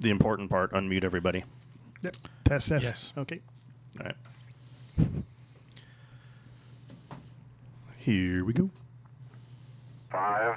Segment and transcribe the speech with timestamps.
[0.00, 1.44] The important part: unmute everybody.
[2.02, 2.16] Yep.
[2.44, 2.84] Test, test.
[2.84, 3.12] Yes.
[3.18, 3.40] Okay.
[4.00, 4.16] All right.
[7.98, 8.70] Here we go.
[10.10, 10.56] Five,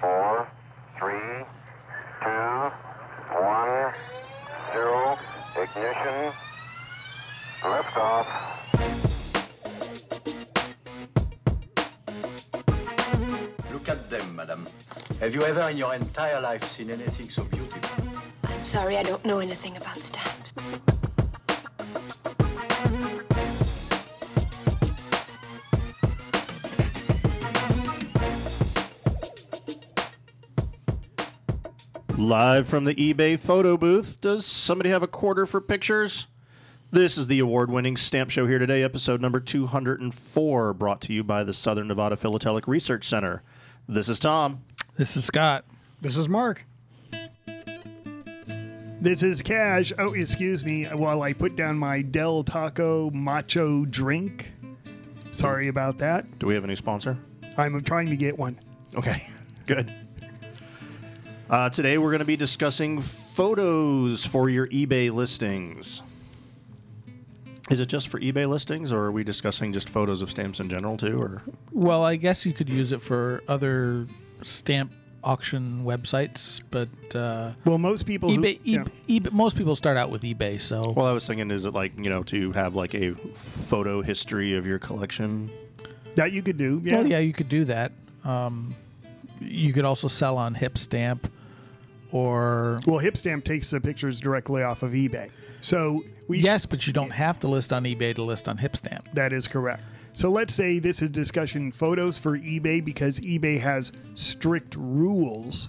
[0.00, 0.48] four,
[0.96, 1.44] three,
[2.22, 2.70] two,
[3.34, 3.92] one,
[4.72, 5.18] zero.
[5.56, 6.32] Ignition.
[7.62, 8.26] Liftoff.
[13.72, 14.66] Look at them, madam.
[15.18, 18.03] Have you ever in your entire life seen anything so beautiful?
[18.74, 20.52] I'm sorry, I don't know anything about stamps.
[32.18, 34.20] Live from the eBay photo booth.
[34.20, 36.26] Does somebody have a quarter for pictures?
[36.90, 41.22] This is the award winning stamp show here today, episode number 204, brought to you
[41.22, 43.44] by the Southern Nevada Philatelic Research Center.
[43.88, 44.64] This is Tom.
[44.96, 45.64] This is Scott.
[46.00, 46.66] This is Mark.
[49.04, 49.92] This is Cash.
[49.98, 50.84] Oh, excuse me.
[50.84, 54.50] While I put down my Del Taco Macho drink.
[55.30, 56.38] Sorry about that.
[56.38, 57.18] Do we have any sponsor?
[57.58, 58.58] I'm trying to get one.
[58.94, 59.28] Okay,
[59.66, 59.92] good.
[61.50, 66.00] Uh, today we're going to be discussing photos for your eBay listings.
[67.68, 70.70] Is it just for eBay listings, or are we discussing just photos of stamps in
[70.70, 71.18] general too?
[71.20, 74.06] Or Well, I guess you could use it for other
[74.42, 74.94] stamp
[75.24, 78.84] auction websites, but uh, Well, most people who- eBay, yeah.
[79.08, 80.60] eBay, eBay, most people start out with eBay.
[80.60, 84.02] So well, I was thinking, is it like you know to have like a photo
[84.02, 85.50] history of your collection?
[86.16, 86.80] that you could do.
[86.84, 86.98] Yeah.
[86.98, 87.90] Well, yeah, you could do that.
[88.24, 88.74] Um,
[89.40, 91.24] you could also sell on Hipstamp,
[92.12, 95.30] or Well, Hipstamp takes the pictures directly off of eBay.
[95.60, 99.00] So we yes, but you don't have to list on eBay to list on Hipstamp.
[99.14, 99.82] That is correct.
[100.14, 105.68] So let's say this is discussion photos for eBay because eBay has strict rules,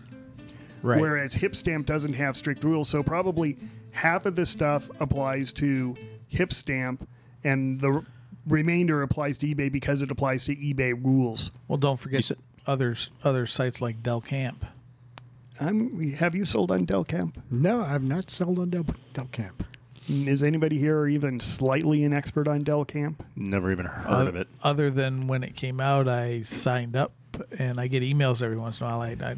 [0.83, 1.01] Right.
[1.01, 2.87] whereas Hipstamp doesn't have strict rules.
[2.89, 3.57] So probably
[3.91, 5.95] half of the stuff applies to
[6.31, 6.99] Hipstamp,
[7.43, 8.03] and the r-
[8.45, 11.49] remainder applies to eBay because it applies to eBay rules.
[11.67, 12.37] well, don't forget said-
[12.67, 14.55] others other sites like Delcamp.
[15.59, 17.35] Um, have you sold on Delcamp?
[17.49, 19.65] No, I've not sold on Del, Delcamp.
[20.07, 23.15] Is anybody here even slightly an expert on Delcamp?
[23.35, 24.47] Never even heard of it.
[24.63, 27.11] Other than when it came out, I signed up
[27.57, 29.01] and I get emails every once in a while.
[29.01, 29.35] I, I,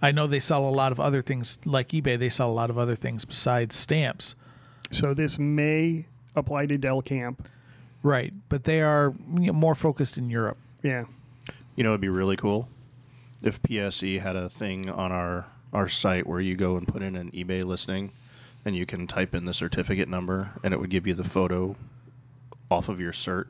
[0.00, 2.18] I know they sell a lot of other things like eBay.
[2.18, 4.34] They sell a lot of other things besides stamps.
[4.90, 7.38] So this may apply to Delcamp.
[8.02, 8.32] Right.
[8.48, 10.58] But they are you know, more focused in Europe.
[10.82, 11.04] Yeah.
[11.76, 12.68] You know, it'd be really cool
[13.42, 17.16] if PSE had a thing on our our site where you go and put in
[17.16, 18.12] an eBay listing,
[18.64, 21.76] and you can type in the certificate number, and it would give you the photo
[22.70, 23.46] off of your cert,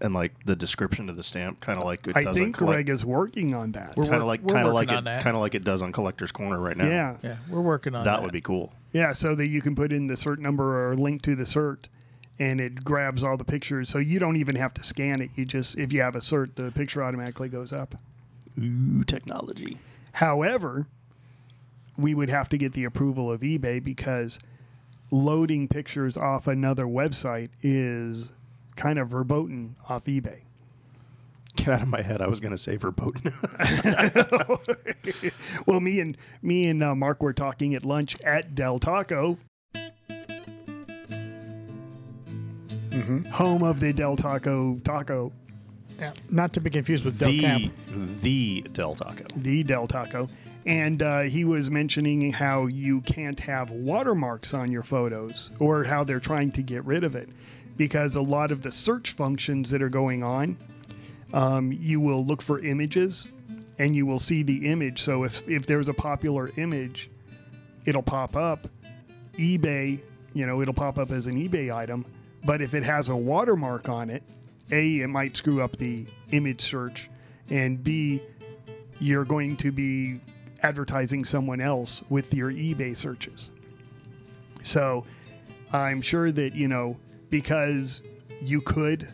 [0.00, 2.68] and like the description of the stamp, kind of like it I does think on
[2.68, 3.96] Greg is working on that.
[3.96, 5.22] We're kind of like we're kind of like working it on that.
[5.24, 6.86] kind of like it does on Collector's Corner right now.
[6.86, 7.16] yeah.
[7.22, 8.22] Yeah, we're working on that that.
[8.22, 8.72] would be cool.
[8.92, 11.86] Yeah, so that you can put in the cert number or link to the cert
[12.38, 13.88] and it grabs all the pictures.
[13.88, 15.30] So you don't even have to scan it.
[15.34, 17.94] You just, if you have a cert, the picture automatically goes up.
[18.58, 19.78] Ooh, technology.
[20.12, 20.86] However,
[21.98, 24.38] we would have to get the approval of eBay because
[25.10, 28.30] loading pictures off another website is
[28.74, 30.40] kind of verboten off eBay.
[31.56, 32.20] Get out of my head.
[32.20, 33.32] I was going to say verboten.
[35.66, 39.38] Well, me and me and uh, Mark were talking at lunch at Del Taco,
[43.30, 45.32] home of the Del Taco Taco,
[45.98, 47.72] Yeah, not to be confused with Del the Camp.
[48.22, 49.24] the Del Taco.
[49.36, 50.28] the Del Taco,
[50.66, 56.04] and uh, he was mentioning how you can't have watermarks on your photos, or how
[56.04, 57.28] they're trying to get rid of it,
[57.76, 60.56] because a lot of the search functions that are going on,
[61.32, 63.28] um, you will look for images,
[63.78, 65.02] and you will see the image.
[65.02, 67.10] So if if there's a popular image,
[67.84, 68.68] it'll pop up.
[69.38, 70.00] eBay,
[70.32, 72.04] you know, it'll pop up as an eBay item,
[72.44, 74.22] but if it has a watermark on it,
[74.72, 77.08] A, it might screw up the image search,
[77.50, 78.22] and B,
[78.98, 80.20] you're going to be
[80.62, 83.50] advertising someone else with your eBay searches.
[84.62, 85.04] So
[85.72, 86.96] I'm sure that, you know,
[87.30, 88.02] because
[88.40, 89.08] you could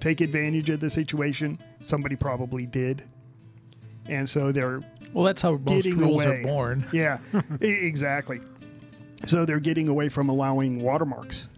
[0.00, 3.04] take advantage of the situation, somebody probably did.
[4.06, 4.80] And so they're
[5.12, 6.40] Well, that's how most rules away.
[6.40, 6.86] are born.
[6.92, 7.18] Yeah,
[7.60, 8.40] exactly.
[9.26, 11.48] So they're getting away from allowing watermarks.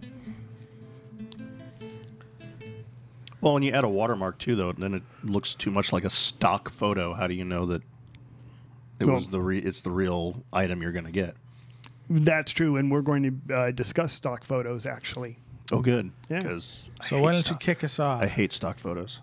[3.41, 6.11] Well, when you add a watermark too, though, then it looks too much like a
[6.11, 7.15] stock photo.
[7.15, 7.83] How do you know that
[9.01, 11.35] it Well- was the re- it's the real item you're going to get?
[12.09, 15.39] That's true, and we're going to uh, discuss stock photos actually.
[15.73, 16.11] Oh, good.
[16.29, 16.43] Yeah.
[16.43, 18.21] Because So why don't you kick us off?
[18.23, 19.21] I hate stock photos.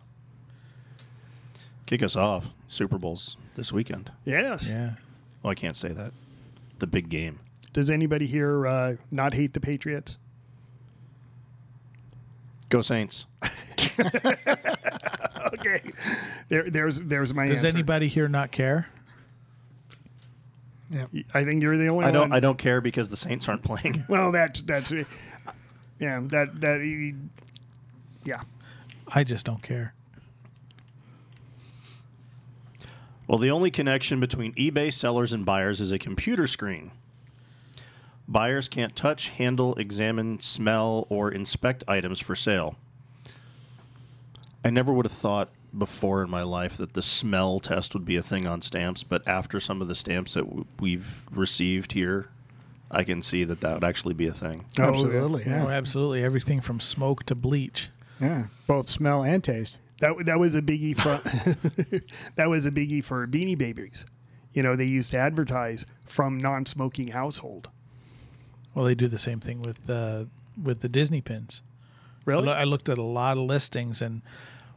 [1.85, 2.47] Kick us off.
[2.69, 4.12] Super Bowl's this weekend.
[4.25, 4.69] Yes.
[4.69, 4.91] yeah.
[5.44, 6.12] Oh, I can't say that.
[6.80, 7.39] The big game.
[7.73, 10.18] Does anybody here uh, not hate the Patriots?
[12.69, 13.25] Go Saints.
[15.53, 15.80] Okay,
[16.50, 17.68] there, there's there's my Does answer.
[17.73, 18.89] anybody here not care?
[20.89, 21.06] Yeah.
[21.34, 22.30] I think you're the only I don't.
[22.30, 22.34] one.
[22.34, 24.06] I don't care because the Saints aren't playing.
[24.10, 24.92] Well, that's that's
[26.00, 27.13] yeah that that
[28.24, 28.42] yeah.
[29.13, 29.94] I just don't care.
[33.28, 36.92] Well, the only connection between eBay sellers and buyers is a computer screen.
[38.30, 42.75] Buyers can't touch, handle, examine, smell, or inspect items for sale.
[44.63, 48.16] I never would have thought before in my life that the smell test would be
[48.16, 52.28] a thing on stamps, but after some of the stamps that w- we've received here,
[52.90, 54.66] I can see that that would actually be a thing.
[54.78, 55.44] Absolutely.
[55.46, 55.68] Oh, Yeah.
[55.68, 56.24] absolutely.
[56.24, 57.90] Everything from smoke to bleach.
[58.22, 58.46] Yeah.
[58.66, 59.80] Both smell and taste.
[60.00, 61.19] That that was a biggie for
[62.36, 64.06] that was a biggie for Beanie Babies.
[64.54, 67.69] You know, they used to advertise from non-smoking household.
[68.74, 70.25] Well, they do the same thing with uh,
[70.62, 71.62] with the Disney pins.
[72.25, 72.50] I Really?
[72.50, 74.22] I looked at a lot of listings, and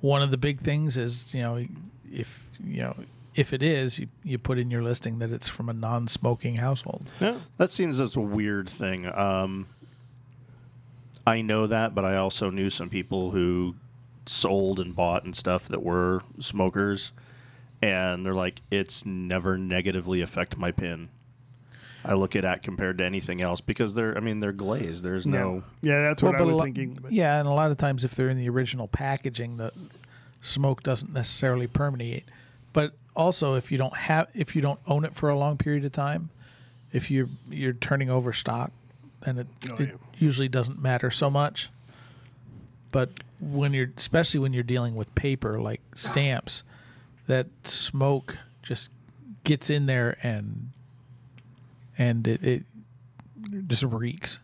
[0.01, 1.65] one of the big things is you know
[2.13, 2.95] if you know
[3.35, 7.09] if it is you, you put in your listing that it's from a non-smoking household.
[7.21, 7.41] No.
[7.59, 9.07] That seems as a weird thing.
[9.07, 9.67] Um,
[11.27, 13.77] I know that, but I also knew some people who
[14.27, 17.13] sold and bought and stuff that were smokers,
[17.81, 21.09] and they're like, it's never negatively affect my pin.
[22.05, 25.05] I look at that compared to anything else because they're, I mean, they're glazed.
[25.05, 25.63] There's no.
[25.83, 26.99] Yeah, that's what Well, I but was lo- thinking.
[27.01, 29.73] but- Yeah, and a lot of times if they're in the original packaging, the
[30.41, 32.25] smoke doesn't necessarily permeate.
[32.73, 35.85] But also, if you don't have, if you don't own it for a long period
[35.85, 36.31] of time,
[36.93, 38.73] if you're you're turning over stock,
[39.25, 39.95] then it, Oh, it yeah.
[40.19, 41.69] usually doesn't matter so much.
[42.93, 43.11] But
[43.41, 46.63] when you're, especially when you're dealing with paper like stamps,
[47.27, 48.91] that smoke just
[49.45, 50.71] gets in there and
[52.01, 52.63] and it, it
[53.69, 54.41] just reeks.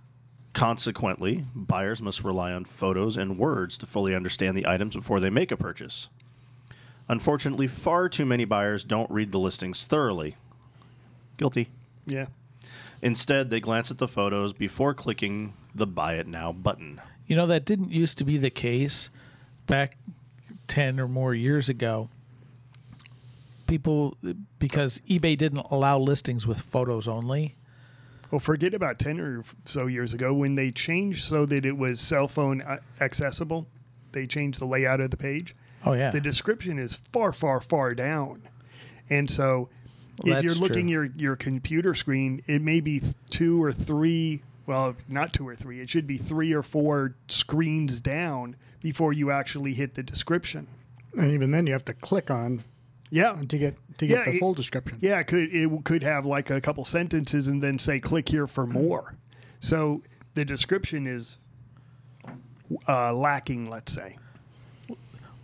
[0.53, 5.31] Consequently, buyers must rely on photos and words to fully understand the items before they
[5.31, 6.09] make a purchase.
[7.09, 10.37] Unfortunately, far too many buyers don't read the listings thoroughly.
[11.39, 11.69] Guilty.
[12.07, 12.27] Yeah.
[13.01, 17.01] Instead, they glance at the photos before clicking the Buy It Now button.
[17.27, 19.09] You know, that didn't used to be the case
[19.67, 19.97] back
[20.69, 22.11] 10 or more years ago.
[23.67, 24.17] People,
[24.59, 27.57] because eBay didn't allow listings with photos only.
[28.31, 32.01] Well, forget about 10 or so years ago when they changed so that it was
[32.01, 33.67] cell phone uh, accessible.
[34.13, 35.55] They changed the layout of the page.
[35.85, 36.11] Oh, yeah.
[36.11, 38.43] The description is far, far, far down.
[39.11, 39.69] And so
[40.25, 40.91] Well, if you're looking true.
[40.93, 45.81] your your computer screen, it may be two or three, well, not two or three.
[45.81, 50.67] It should be three or four screens down before you actually hit the description.
[51.17, 52.65] And even then, you have to click on
[53.11, 53.41] Yeah.
[53.49, 54.99] to get to get Yeah, the it- full description.
[55.01, 58.47] Yeah, it could it could have like a couple sentences and then say click here
[58.47, 59.15] for more.
[59.61, 60.03] So
[60.35, 61.39] the description is
[62.89, 64.19] uh, lacking, let's say.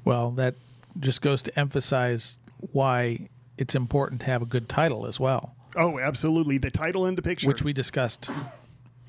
[0.04, 0.56] Well, that
[0.98, 2.38] just goes to emphasize
[2.72, 6.58] why it's important to have a good title as well, Oh, absolutely.
[6.58, 7.46] The title and the picture.
[7.48, 8.30] which we discussed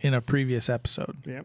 [0.01, 1.17] in a previous episode.
[1.25, 1.41] yeah.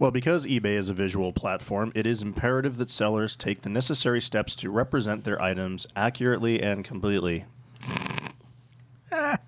[0.00, 4.22] Well, because eBay is a visual platform, it is imperative that sellers take the necessary
[4.22, 7.44] steps to represent their items accurately and completely.
[9.12, 9.38] if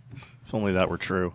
[0.52, 1.32] only that were true.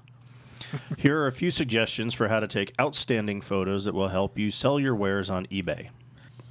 [1.00, 4.52] Here are a few suggestions for how to take outstanding photos that will help you
[4.52, 5.90] sell your wares on eBay.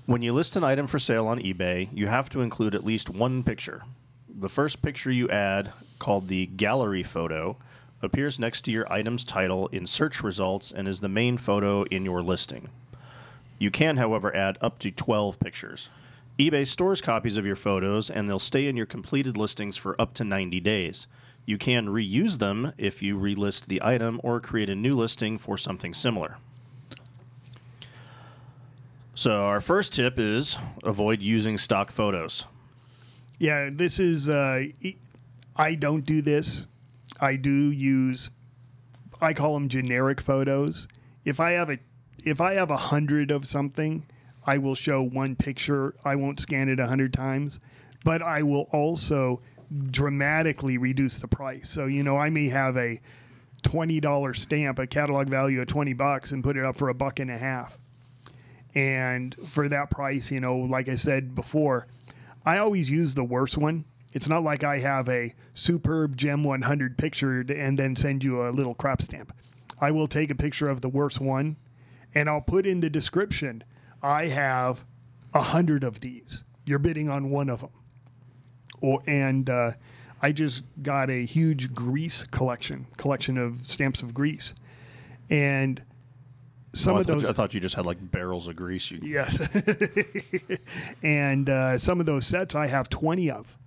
[0.06, 3.08] When you list an item for sale on eBay, you have to include at least
[3.08, 3.84] one picture.
[4.28, 7.58] The first picture you add, called the gallery photo,
[8.02, 12.04] appears next to your item's title in search results and is the main photo in
[12.04, 12.68] your listing.
[13.58, 15.88] You can, however, add up to 12 pictures.
[16.38, 20.12] eBay stores copies of your photos and they'll stay in your completed listings for up
[20.14, 21.06] to 90 days.
[21.46, 25.56] You can reuse them if you relist the item or create a new listing for
[25.56, 26.38] something similar.
[29.14, 32.44] So, our first tip is avoid using stock photos.
[33.38, 34.28] Yeah, this is.
[34.28, 34.66] Uh,
[35.56, 36.66] I don't do this.
[37.20, 38.30] I do use.
[39.20, 40.88] I call them generic photos.
[41.24, 41.78] If I have a,
[42.24, 44.06] if I have a hundred of something,
[44.46, 45.94] I will show one picture.
[46.04, 47.58] I won't scan it a hundred times,
[48.04, 49.40] but I will also
[49.90, 51.68] dramatically reduce the price.
[51.68, 53.00] So you know, I may have a
[53.62, 56.94] twenty dollar stamp, a catalog value of twenty bucks, and put it up for a
[56.94, 57.78] buck and a half.
[58.74, 61.86] And for that price, you know, like I said before,
[62.44, 63.86] I always use the worst one.
[64.16, 68.48] It's not like I have a superb Gem 100 picture and then send you a
[68.48, 69.30] little crap stamp.
[69.78, 71.56] I will take a picture of the worst one
[72.14, 73.62] and I'll put in the description,
[74.02, 74.86] I have
[75.34, 76.44] a hundred of these.
[76.64, 77.68] You're bidding on one of them.
[78.80, 79.72] Or, and uh,
[80.22, 84.54] I just got a huge Greece collection, collection of stamps of Greece,
[85.28, 85.84] and
[86.72, 88.90] some Oh, of those I thought you just had like barrels of grease.
[88.90, 89.38] You, Yes.
[91.02, 93.58] and uh, some of those sets I have 20 of.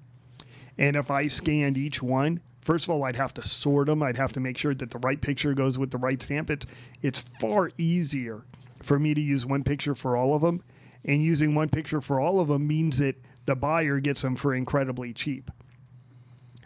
[0.80, 4.02] And if I scanned each one, first of all, I'd have to sort them.
[4.02, 6.50] I'd have to make sure that the right picture goes with the right stamp.
[6.50, 6.66] It's,
[7.02, 8.46] it's far easier
[8.82, 10.64] for me to use one picture for all of them.
[11.04, 14.56] And using one picture for all of them means that the buyer gets them for
[14.56, 15.52] incredibly cheap.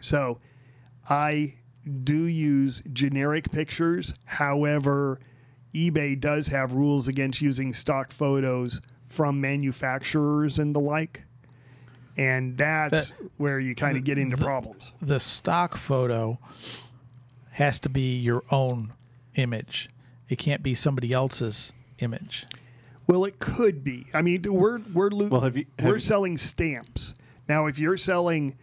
[0.00, 0.38] So
[1.10, 1.56] I
[2.04, 4.14] do use generic pictures.
[4.26, 5.18] However,
[5.74, 11.24] eBay does have rules against using stock photos from manufacturers and the like.
[12.16, 14.92] And that's That- where you kind of get into problems.
[15.00, 16.38] the stock photo
[17.52, 18.92] has to be your own
[19.34, 19.88] image.
[20.28, 22.46] It can't be somebody else's image.
[23.06, 24.06] Well, it could be.
[24.14, 27.14] I mean, we're we're lo- Well, have you- have we're you- selling stamps
[27.48, 27.66] now.
[27.66, 28.56] If you're selling,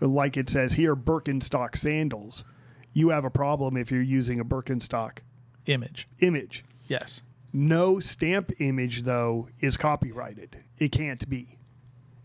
[0.00, 2.44] like it says here, Birkenstock sandals,
[2.92, 5.18] you have a problem if you're using a Birkenstock
[5.66, 6.08] Image.
[6.20, 6.64] image.
[6.88, 7.20] Yes.
[7.52, 10.56] No stamp image, though, is copyrighted.
[10.78, 11.58] It can't be.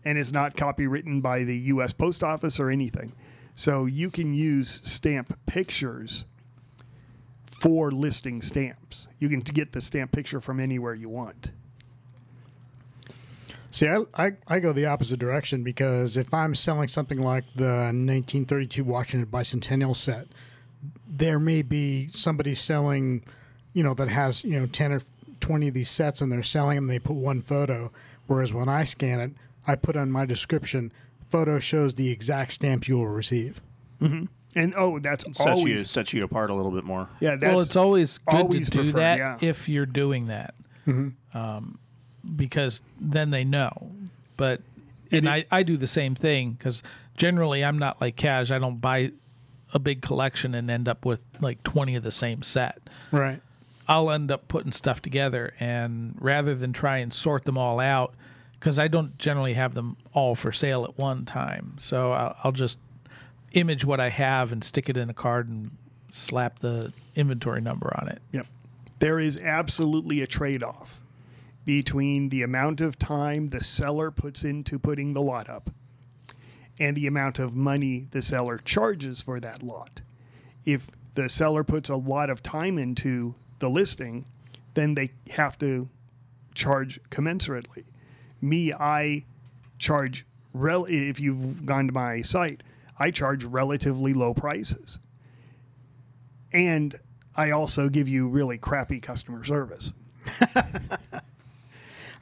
[0.08, 1.92] And it's not copywritten by the U.S.
[1.92, 3.12] Post Office or anything.
[3.54, 6.24] So you can use stamp pictures
[7.44, 9.08] for listing stamps.
[9.18, 11.50] You can get the stamp picture from anywhere you want.
[13.70, 17.92] See, I, I, I go the opposite direction because if I'm selling something like the
[17.92, 20.28] 1932 Washington Bicentennial set,
[21.06, 23.24] there may be somebody selling,
[23.74, 25.02] you know, that has, you know, 10 or
[25.40, 27.92] 20 of these sets and they're selling them, they put one photo.
[28.26, 29.32] Whereas when I scan it,
[29.68, 30.92] I put on my description,
[31.28, 33.60] photo shows the exact stamp you will receive.
[34.54, 37.08] And oh, that's sets you always sets you apart a little bit more.
[37.20, 37.36] yeah.
[37.36, 39.38] That's well, it's always good always to do preferred, that yeah.
[39.40, 40.54] if you're doing that,
[41.34, 41.78] um,
[42.34, 43.92] because then they know.
[44.36, 44.62] But
[45.12, 46.82] and I, I do the same thing because
[47.16, 48.50] generally I'm not like cash.
[48.50, 49.12] I don't buy
[49.74, 52.80] a big collection and end up with like 20 of the same set.
[53.12, 53.40] Right.
[53.86, 58.14] I'll end up putting stuff together, and rather than try and sort them all out,
[58.58, 62.52] because I don't generally have them all for sale at one time, so I'll, I'll
[62.52, 62.78] just
[63.52, 65.70] image what I have and stick it in a card and
[66.10, 68.20] slap the inventory number on it.
[68.32, 68.46] Yep.
[68.98, 71.00] There is absolutely a trade off
[71.64, 75.70] between the amount of time the seller puts into putting the lot up
[76.80, 80.00] and the amount of money the seller charges for that lot.
[80.64, 84.24] If the seller puts a lot of time into the listing,
[84.74, 85.88] then they have to
[86.54, 87.84] charge commensurately.
[88.40, 89.24] Me, I
[89.78, 92.62] charge rel- if you've gone to my site,
[92.98, 94.98] I charge relatively low prices.
[96.52, 96.94] And
[97.36, 99.92] I also give you really crappy customer service.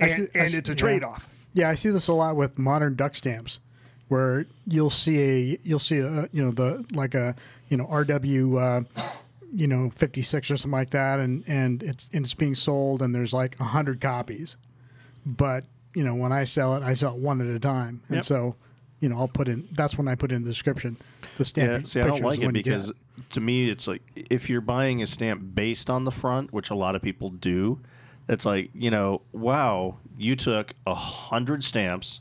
[0.01, 1.29] and, see- and see- it's a trade off.
[1.55, 3.61] Yeah, I see this a lot with modern duck stamps,
[4.09, 5.19] where you'll see
[5.55, 7.35] a you'll see a you know the like a
[7.71, 9.03] you know RW uh,
[9.55, 13.01] you know fifty six or something like that, and and it's and it's being sold,
[13.01, 14.59] and there's like a hundred copies,
[15.25, 15.65] but
[15.97, 18.25] you know when I sell it, I sell it one at a time, and Yep.
[18.27, 18.55] so
[19.01, 20.97] you know I'll put in that's when I put in the description
[21.37, 21.71] the stamp.
[21.71, 22.93] Yeah, see, I don't like it when you get because
[23.31, 26.75] to me, it's like if you're buying a stamp based on the front, which a
[26.75, 27.81] lot of people do,
[28.29, 32.21] it's like you know, wow, you took a hundred stamps,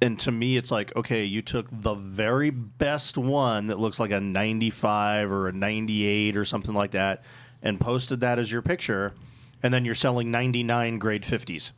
[0.00, 4.12] and to me, it's like okay, you took the very best one that looks like
[4.12, 7.24] a 95 or a 98 or something like that,
[7.60, 9.14] and posted that as your picture,
[9.64, 11.72] and then you're selling 99 grade 50s.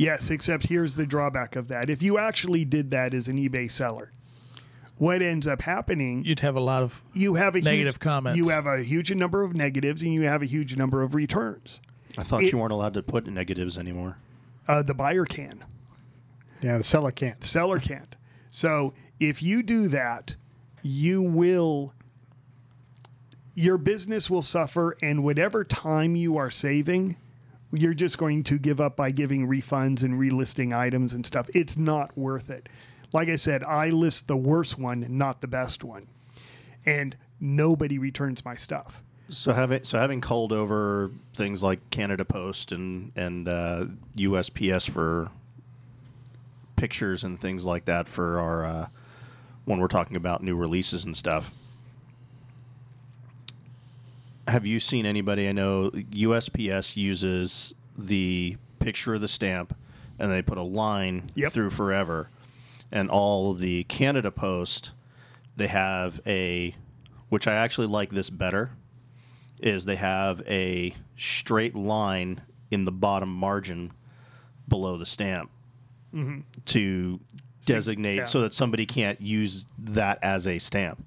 [0.00, 1.90] Yes, except here's the drawback of that.
[1.90, 4.12] If you actually did that as an eBay seller,
[4.96, 8.36] what ends up happening, You'd have a lot of you have a Negative huge, comments.
[8.38, 11.80] You have a huge number of negatives and you have a huge number of returns.
[12.16, 14.16] I thought It- you weren't allowed to put negatives anymore.
[14.66, 15.64] Uh, the buyer can.
[16.62, 17.42] yeah the seller can't.
[17.44, 18.16] seller can't.
[18.50, 20.34] So if you do that,
[20.82, 21.92] you will
[23.54, 27.16] your business will suffer and whatever time you are saving,
[27.72, 31.48] you're just going to give up by giving refunds and relisting items and stuff.
[31.54, 32.68] It's not worth it.
[33.12, 36.06] Like I said, I list the worst one, not the best one.
[36.86, 39.02] And nobody returns my stuff.
[39.28, 43.86] So having so having culled over things like Canada Post and and uh,
[44.16, 45.30] USPS for
[46.74, 48.86] pictures and things like that for our uh,
[49.66, 51.52] when we're talking about new releases and stuff.
[54.50, 55.48] Have you seen anybody?
[55.48, 59.76] I know USPS uses the picture of the stamp,
[60.18, 61.52] and they put a line Yep.
[61.52, 62.30] through forever,
[62.90, 64.90] and all of the Canada Post,
[65.56, 66.74] they have a,
[67.28, 68.72] which I actually like this better
[69.60, 72.40] is they have a straight line
[72.70, 73.92] in the bottom margin
[74.66, 75.50] below the stamp
[76.12, 76.40] mm-hmm.
[76.64, 77.20] to
[77.66, 78.24] designate yeah.
[78.24, 81.04] so that somebody can't use that as a stamp.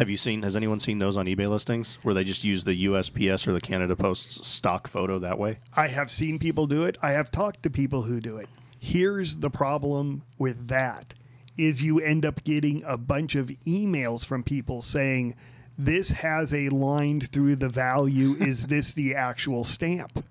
[0.00, 0.40] Have you seen?
[0.44, 3.60] Has anyone seen those on eBay listings where they just use the USPS or the
[3.60, 5.58] Canada Post stock photo that way?
[5.76, 6.96] I have seen people do it.
[7.02, 8.48] I have talked to people who do it.
[8.78, 11.12] Here's the problem with that
[11.58, 15.34] is you end up getting a bunch of emails from people saying
[15.76, 20.24] this has a line through the value is this the actual stamp?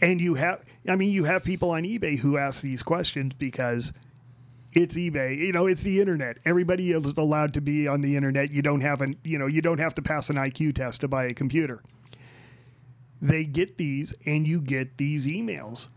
[0.00, 3.92] And you have I mean you have people on eBay who ask these questions because
[4.76, 5.38] it's eBay.
[5.38, 6.36] You know, it's the internet.
[6.44, 8.52] Everybody is allowed to be on the internet.
[8.52, 11.08] You don't have an, you know, you don't have to pass an IQ test to
[11.08, 11.82] buy a computer.
[13.22, 15.88] They get these and you get these emails.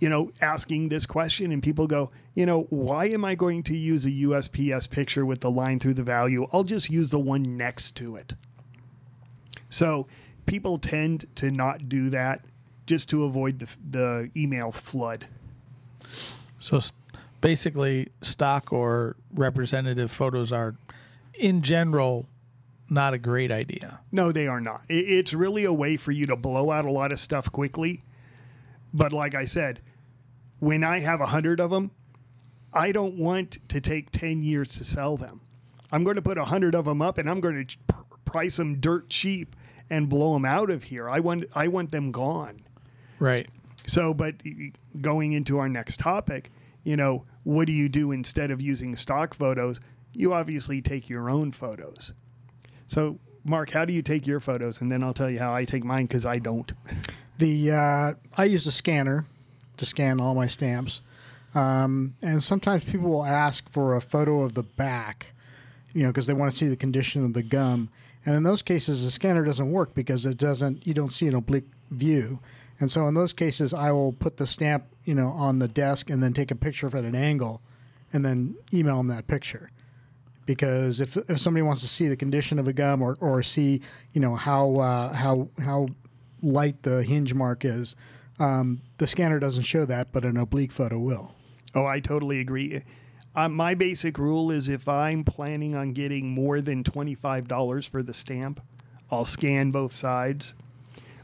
[0.00, 3.76] You know, asking this question and people go, you know, why am I going to
[3.76, 6.48] use a USPS picture with the line through the value?
[6.52, 8.34] I'll just use the one next to it.
[9.70, 10.08] So,
[10.46, 12.44] people tend to not do that
[12.86, 15.28] just to avoid the, the email flood.
[16.58, 16.80] So
[17.44, 20.76] basically, stock or representative photos are,
[21.34, 22.26] in general,
[22.88, 24.00] not a great idea.
[24.10, 24.80] No, they are not.
[24.88, 28.02] It's really a way for you to blow out a lot of stuff quickly.
[28.94, 29.80] But like I said,
[30.60, 31.90] when I have a hundred of them,
[32.72, 35.42] I don't want to take ten years to sell them.
[35.92, 37.76] I'm going to put a hundred of them up, and I'm going to
[38.24, 39.54] price them dirt cheap
[39.90, 41.10] and blow them out of here.
[41.10, 42.62] I want I want them gone.
[43.18, 43.46] Right.
[43.86, 44.36] So, but
[45.02, 46.50] going into our next topic,
[46.84, 49.80] you know, what do you do instead of using stock photos?
[50.12, 52.12] You obviously take your own photos.
[52.86, 54.80] So, Mark, how do you take your photos?
[54.80, 56.72] And then I'll tell you how I take mine because I don't.
[57.36, 59.26] The uh, I use a scanner
[59.76, 61.02] to scan all my stamps,
[61.52, 65.32] um, and sometimes people will ask for a photo of the back,
[65.92, 67.88] you know, because they want to see the condition of the gum.
[68.24, 70.86] And in those cases, the scanner doesn't work because it doesn't.
[70.86, 72.38] You don't see an oblique view,
[72.84, 76.10] and so in those cases, I will put the stamp, you know, on the desk
[76.10, 77.62] and then take a picture of it at an angle,
[78.12, 79.70] and then email them that picture
[80.44, 83.80] because if, if somebody wants to see the condition of a gum or, or see
[84.12, 85.86] you know how uh, how how
[86.42, 87.96] light the hinge mark is,
[88.38, 91.34] um, the scanner doesn't show that, but an oblique photo will.
[91.74, 92.82] Oh, I totally agree.
[93.34, 98.12] Uh, my basic rule is if I'm planning on getting more than $25 for the
[98.12, 98.60] stamp,
[99.10, 100.52] I'll scan both sides.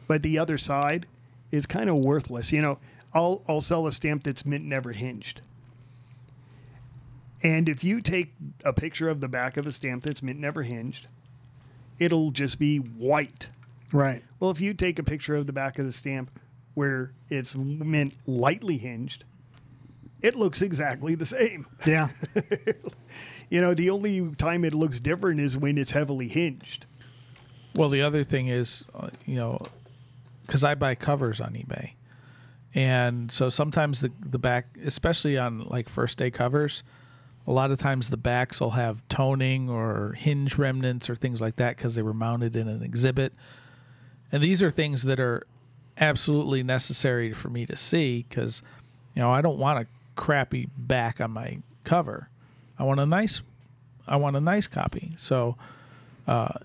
[0.09, 1.07] But the other side
[1.51, 2.53] is kind of worthless.
[2.53, 2.79] You know,
[3.13, 5.43] I'll, I'll sell a stamp that's mint never hinged.
[7.43, 8.33] And if you take
[8.65, 11.07] a picture of the back of a stamp that's mint never hinged,
[11.99, 13.49] it'll just be white.
[13.93, 14.23] Right.
[14.39, 16.31] Well, if you take a picture of the back of the stamp
[16.75, 19.25] where it's mint lightly hinged,
[20.21, 21.67] it looks exactly the same.
[21.87, 22.09] Yeah.
[23.51, 26.87] You know, the only time it looks different is when it's heavily hinged.
[27.75, 29.61] Well, the other thing is, uh, you know,
[30.51, 31.93] because I buy covers on eBay,
[32.75, 36.83] and so sometimes the the back, especially on like first day covers,
[37.47, 41.55] a lot of times the backs will have toning or hinge remnants or things like
[41.57, 43.33] that because they were mounted in an exhibit,
[44.33, 45.47] and these are things that are
[45.99, 48.61] absolutely necessary for me to see because,
[49.15, 49.87] you know, I don't want a
[50.17, 52.29] crappy back on my cover.
[52.77, 53.41] I want a nice,
[54.09, 55.13] I want a nice copy.
[55.17, 55.57] So
[56.27, 56.59] uh,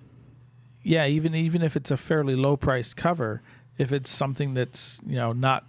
[0.81, 3.41] yeah, even even if it's a fairly low priced cover,
[3.77, 5.65] if it's something that's you know not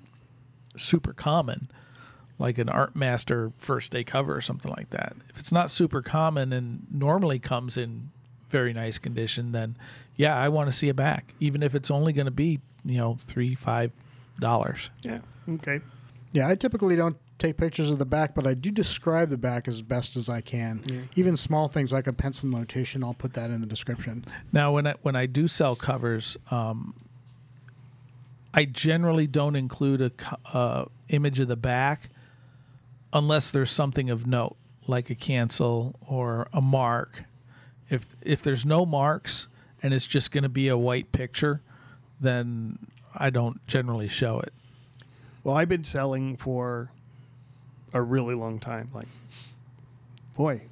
[0.76, 1.70] super common,
[2.38, 6.02] like an Art Master first day cover or something like that, if it's not super
[6.02, 8.10] common and normally comes in
[8.48, 9.76] very nice condition, then
[10.14, 12.98] yeah, I want to see a back, even if it's only going to be you
[12.98, 13.92] know three five
[14.38, 14.90] dollars.
[15.02, 15.20] Yeah.
[15.48, 15.80] Okay.
[16.32, 16.48] Yeah.
[16.48, 19.82] I typically don't take pictures of the back, but I do describe the back as
[19.82, 20.82] best as I can.
[20.86, 21.00] Yeah.
[21.16, 24.24] Even small things like a pencil notation, I'll put that in the description.
[24.52, 26.94] Now, when I when I do sell covers, um,
[28.56, 30.12] I generally don't include a
[30.56, 32.08] uh, image of the back
[33.12, 37.24] unless there's something of note, like a cancel or a mark.
[37.90, 39.46] If if there's no marks
[39.82, 41.60] and it's just going to be a white picture,
[42.18, 42.78] then
[43.14, 44.52] I don't generally show it.
[45.44, 46.90] Well, I've been selling for
[47.92, 48.90] a really long time.
[48.92, 49.06] Like,
[50.36, 50.62] boy,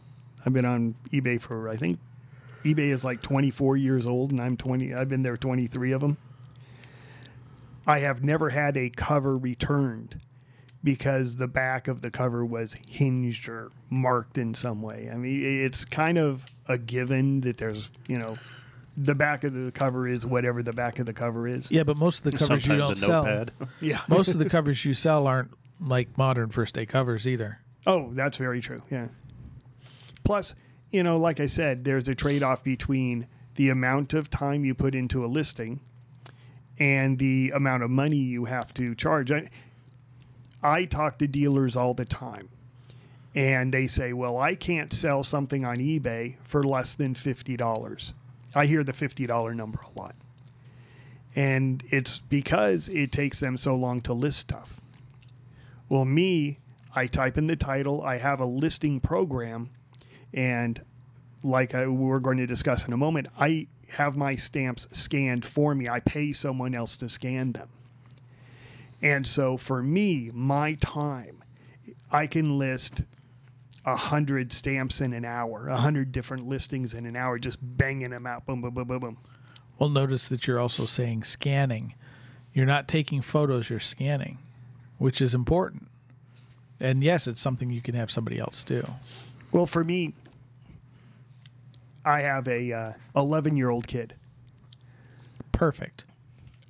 [0.45, 1.99] I've been on eBay for, I think
[2.65, 4.95] eBay is like 24 years old and I'm 20.
[4.95, 6.17] I've been there 23 of them.
[7.87, 10.21] I have never had a cover returned
[10.83, 15.11] because the back of the cover was hinged or marked in some way.
[15.13, 18.37] I mean, it's kind of a given that there's, you know,
[18.97, 21.71] the back of the cover is whatever the back of the cover is.
[21.71, 23.53] Yeah, but most of the covers you don't a sell, notepad.
[23.81, 24.01] Yeah.
[24.09, 27.61] most of the covers you sell aren't like modern first day covers either.
[27.87, 28.83] Oh, that's very true.
[28.91, 29.09] Yeah.
[30.23, 30.55] Plus,
[30.91, 34.75] you know, like I said, there's a trade off between the amount of time you
[34.75, 35.81] put into a listing
[36.79, 39.31] and the amount of money you have to charge.
[39.33, 39.49] I,
[40.63, 42.49] I talk to dealers all the time.
[43.35, 48.15] and they say, "Well, I can't sell something on eBay for less than fifty dollars."
[48.55, 50.15] I hear the fifty dollar number a lot,
[51.35, 54.81] and it's because it takes them so long to list stuff.
[55.89, 56.59] Well, me,
[56.95, 58.03] I type in the title.
[58.03, 59.71] I have a listing program,
[60.33, 60.81] and
[61.43, 65.75] like I, we're going to discuss in a moment, I have my stamps scanned for
[65.75, 65.89] me.
[65.89, 67.69] I pay someone else to scan them.
[69.03, 71.43] And so for me, my time,
[72.11, 73.03] I can list
[73.85, 78.11] a hundred stamps in an hour, a hundred different listings in an hour, just banging
[78.11, 79.19] them out, boom, boom, boom, boom, boom.
[79.79, 81.95] Well, notice that you're also saying scanning.
[82.53, 84.39] You're not taking photos, you're scanning,
[84.99, 85.89] which is important.
[86.81, 88.87] And yes, it's something you can have somebody else do.
[89.53, 90.15] Well, for me,
[92.05, 94.15] I have a uh, 11 year old kid.
[95.53, 96.05] Perfect.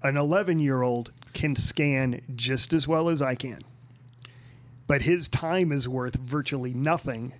[0.02, 3.60] An 11 year old can scan just as well as I can,
[4.86, 7.34] but his time is worth virtually nothing,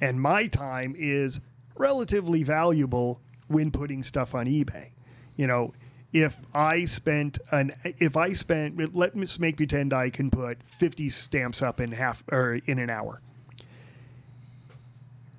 [0.00, 1.40] and my time is
[1.76, 4.90] relatively valuable when putting stuff on eBay.
[5.34, 5.72] You know,
[6.12, 11.08] if I spent an if I spent let me make pretend I can put 50
[11.08, 13.22] stamps up in half or in an hour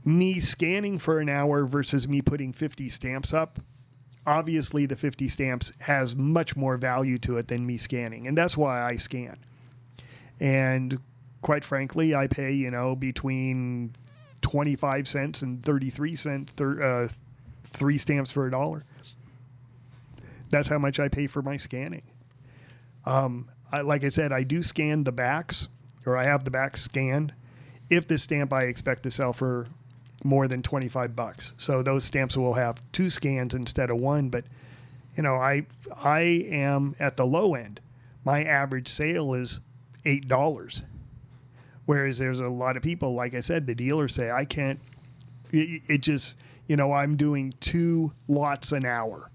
[0.06, 3.60] me scanning for an hour versus me putting 50 stamps up,
[4.26, 8.28] obviously the 50 stamps has much more value to it than me scanning.
[8.28, 9.38] And that's why I scan.
[10.40, 11.00] And
[11.42, 13.96] quite frankly, I pay, you know, between
[14.42, 17.08] 25 cents and 33 cents, uh,
[17.66, 18.84] three stamps for a dollar.
[20.50, 22.04] That's how much I pay for my scanning.
[23.06, 25.68] Um, I, like I said, I do scan the backs,
[26.06, 27.34] or I have the backs scanned.
[27.90, 29.68] If the stamp I expect to sell for
[30.24, 31.54] more than 25 bucks.
[31.58, 34.46] So those stamps will have two scans instead of one, but
[35.16, 37.80] you know, I I am at the low end.
[38.26, 39.60] My average sale is
[40.06, 40.84] $8.
[41.86, 44.80] Whereas there's a lot of people like I said the dealers say I can't
[45.52, 46.34] it, it just,
[46.68, 49.30] you know, I'm doing two lots an hour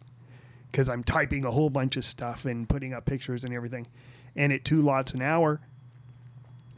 [0.72, 3.86] cuz I'm typing a whole bunch of stuff and putting up pictures and everything.
[4.34, 5.60] And at two lots an hour,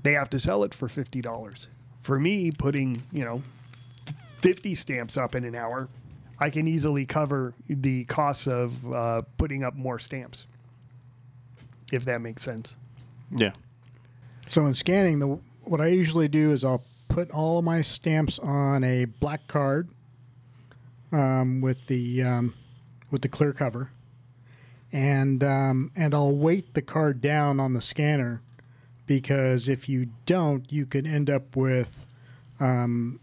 [0.03, 1.66] they have to sell it for $50.
[2.03, 3.42] For me, putting, you know,
[4.40, 5.88] 50 stamps up in an hour,
[6.38, 10.46] I can easily cover the costs of uh, putting up more stamps.
[11.92, 12.76] If that makes sense.
[13.31, 13.53] Yeah.
[14.48, 18.38] So in scanning, the what I usually do is I'll put all of my stamps
[18.38, 19.88] on a black card
[21.12, 22.55] um, with the um,
[23.11, 23.90] with the clear cover,
[24.92, 28.40] and um, and I'll weight the card down on the scanner
[29.07, 32.07] because if you don't, you could end up with
[32.61, 33.18] um,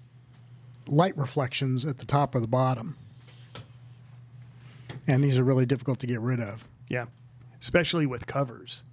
[0.87, 2.95] light reflections at the top or the bottom,
[5.07, 6.67] and these are really difficult to get rid of.
[6.89, 7.05] Yeah.
[7.59, 8.83] Especially with covers.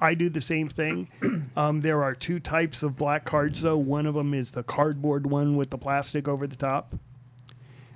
[0.00, 1.08] I do the same thing.
[1.56, 3.78] Um, there are two types of black cards, though.
[3.78, 6.94] One of them is the cardboard one with the plastic over the top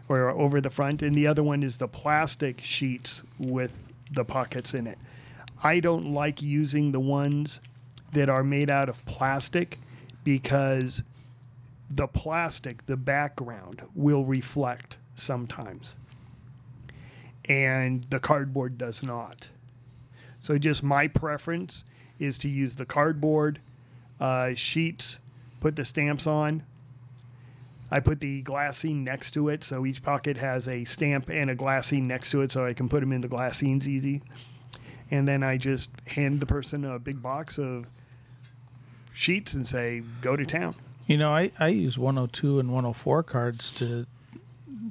[0.09, 3.77] or over the front, and the other one is the plastic sheets with
[4.11, 4.97] the pockets in it.
[5.63, 7.61] I don't like using the ones
[8.15, 9.79] that are made out of plastic
[10.25, 11.03] because
[11.91, 15.97] the plastic, the background, will reflect sometimes.
[17.47, 19.51] And the cardboard does not.
[20.39, 21.85] So, just my preference
[22.19, 23.61] is to use the cardboard
[24.21, 25.19] uh, sheets,
[25.61, 26.65] put the stamps on.
[27.91, 31.57] I put the glassine next to it, so each pocket has a stamp and a
[31.57, 34.23] glassine next to it, so I can put them in the glassines easy.
[35.11, 37.87] And then I just hand the person a big box of
[39.13, 40.77] sheets and say, "Go to town."
[41.07, 44.07] You know, I, I use 102 and 104 cards to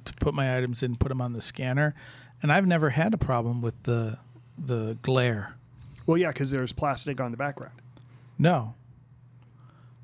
[0.06, 1.95] to put my items in, put them on the scanner,
[2.43, 4.17] and I've never had a problem with the
[4.58, 5.56] the glare.
[6.06, 7.76] Well, yeah, because there's plastic on the background.
[8.38, 8.74] No.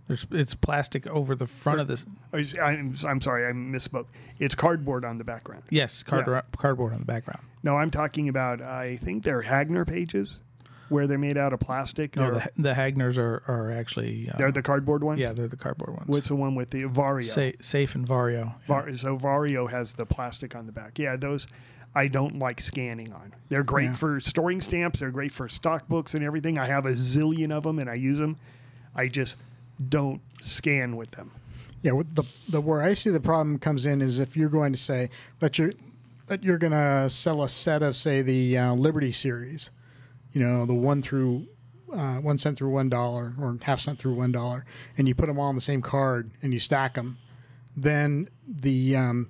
[0.08, 2.06] There's it's plastic over the front of this.
[2.32, 4.06] Oh, I'm, I'm sorry, I misspoke.
[4.39, 5.63] It's cardboard on the background.
[5.72, 6.41] Yes, card, Yeah.
[6.56, 7.41] cardboard on the background.
[7.63, 10.41] No, I'm talking about, I think they're Hagner pages
[10.89, 12.15] where they're made out of plastic.
[12.15, 15.19] No, the, the Hagners are, are actually uh, they're the cardboard ones?
[15.19, 16.08] yeah, they're the cardboard ones.
[16.08, 17.24] What's the one with the Vario?
[17.24, 18.54] Sa- safe and Vario.
[18.67, 20.98] Var- so Vario has the plastic on the back.
[21.00, 21.48] Yeah, those
[21.95, 23.34] I don't like scanning on.
[23.50, 23.93] They're great Yeah.
[23.93, 25.00] for storing stamps.
[25.00, 26.58] They're great for stock books and everything.
[26.58, 28.38] I have a zillion of them and I use them.
[28.93, 29.38] I just
[29.89, 31.32] don't scan with them.
[31.82, 34.80] Yeah, the the where I see the problem comes in is if you're going to
[34.80, 35.71] say that you're
[36.28, 39.69] that you're going to sell a set of say the uh, Liberty series,
[40.36, 41.48] you know, the one through
[41.93, 44.65] uh, one cent through one dollar or half cent through one dollar,
[44.98, 47.17] and you put them all on the same card and you stack them,
[47.78, 49.30] then the um,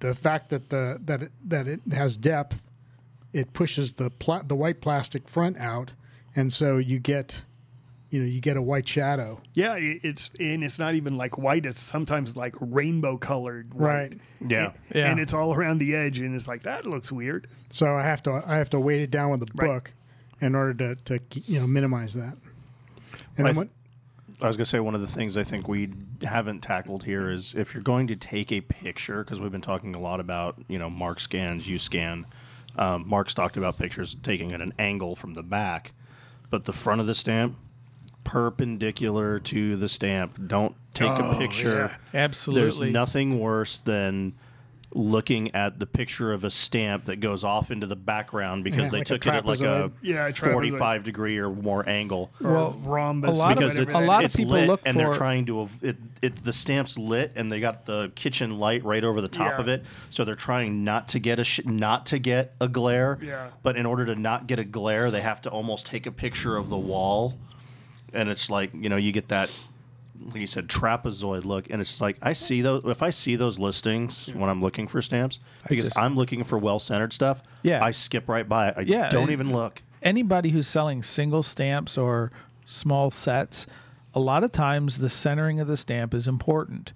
[0.00, 2.62] the fact that the that it, that it has depth,
[3.32, 5.92] it pushes the pla- the white plastic front out,
[6.36, 7.42] and so you get
[8.10, 9.40] you know you get a white shadow.
[9.54, 11.66] Yeah, it's and it's not even like white.
[11.66, 13.74] It's sometimes like rainbow colored.
[13.74, 13.86] white.
[13.88, 14.18] Right.
[14.46, 14.66] Yeah.
[14.66, 15.10] And, Yeah.
[15.10, 17.48] and it's all around the edge, and it's like that looks weird.
[17.70, 19.66] So I have to I have to weight it down with a Right.
[19.68, 19.92] book
[20.40, 22.36] in order to, to you know minimize that.
[23.36, 23.68] And I th- what?
[24.40, 25.90] I was going to say one of the things I think we
[26.22, 29.94] haven't tackled here is if you're going to take a picture, because we've been talking
[29.94, 32.26] a lot about, you know, Mark scans, you scan.
[32.76, 35.92] Um, Mark's talked about pictures taking at an angle from the back,
[36.50, 37.56] but the front of the stamp,
[38.24, 40.48] perpendicular to the stamp.
[40.48, 41.90] Don't take a picture.
[42.12, 42.86] Absolutely.
[42.86, 44.34] There's nothing worse than
[44.96, 48.90] looking at the picture of a stamp that goes off into the background because Yeah,
[48.90, 49.90] they like took it at like a.
[50.02, 53.30] Yeah, a 45 degree or more angle Well, rhombus.
[53.30, 55.12] a lot of- because whatever it's a that lot of people lit look and they're
[55.12, 59.02] trying to av- it, it the stamp's lit and they got the kitchen light right
[59.02, 59.60] over the top Yeah.
[59.60, 63.18] of it so they're trying not to get a sh- not to get a glare
[63.20, 63.48] Yeah.
[63.64, 66.56] but in order to not get a glare they have to almost take a picture
[66.56, 67.36] of the wall
[68.12, 69.50] and it's like you know you get that
[70.20, 73.58] like you said trapezoid look and it's like i see those if i see those
[73.58, 77.82] listings when i'm looking for stamps because just- i'm looking for well-centered stuff Yeah.
[77.84, 81.96] i skip right by it i Yeah, don't even look anybody who's selling single stamps
[81.98, 82.30] or
[82.66, 83.66] small sets,
[84.14, 86.92] a lot of times the centering of the stamp is important.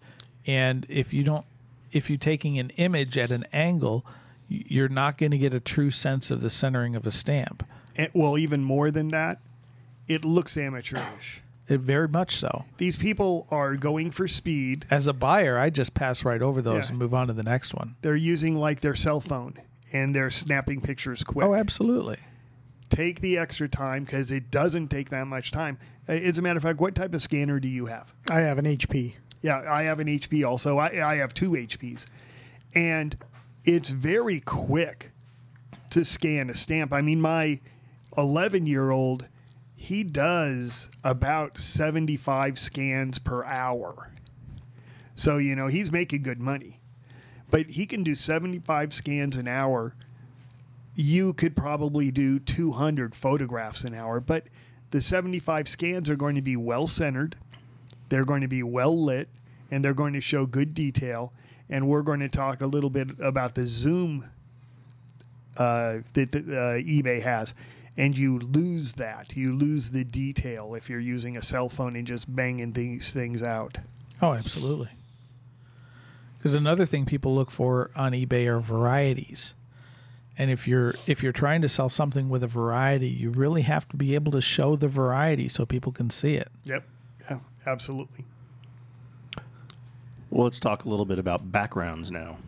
[0.46, 1.44] And if you don't,
[1.92, 4.04] if you're taking an image at an angle,
[4.48, 7.66] you're not going to get a true sense of the centering of a stamp.
[7.96, 9.40] And- well, even more than that,
[10.06, 11.42] it looks amateurish.
[11.68, 12.64] It very much so.
[12.78, 14.86] These people are going for speed.
[14.90, 16.90] As a buyer, I just pass right over those Yeah.
[16.90, 17.96] and move on to the next one.
[18.00, 19.54] They're using like their cell phone
[19.92, 21.44] and they're snapping pictures quick.
[21.46, 22.16] Oh, absolutely.
[22.88, 25.78] Take the extra time because it doesn't take that much time.
[26.08, 28.14] Uh, As a matter of fact, what type of scanner do you have?
[28.30, 29.16] I have an HP.
[29.42, 30.78] Yeah, I have an HP also.
[30.78, 32.06] I, I have two HPs.
[32.74, 33.16] And
[33.64, 35.12] it's very quick
[35.90, 36.92] to scan a stamp.
[36.94, 37.60] I mean, my
[38.16, 39.26] 11 year old,
[39.78, 44.10] he does about 75 scans per hour.
[45.14, 46.80] So, you know, he's making good money.
[47.50, 49.94] But he can do 75 scans an hour.
[50.94, 54.44] You could probably do 200 photographs an hour, but
[54.90, 57.36] the 75 scans are going to be well centered
[58.08, 59.28] they're going to be well lit
[59.70, 61.32] and they're going to show good detail.
[61.70, 64.28] And we're going to talk a little bit about the zoom
[65.56, 67.54] uh, that that, uh, eBay has.
[67.98, 69.36] And you lose that.
[69.36, 73.42] You lose the detail if you're using a cell phone and just banging these things
[73.42, 73.78] out.
[74.22, 74.88] Oh, absolutely.
[76.38, 79.54] Because another thing people look for on eBay are varieties.
[80.38, 83.88] And if you're if you're trying to sell something with a variety, you really have
[83.88, 86.48] to be able to show the variety so people can see it.
[86.64, 86.84] Yep.
[87.28, 88.24] Yeah, absolutely.
[90.30, 92.38] well let's talk a little bit about backgrounds now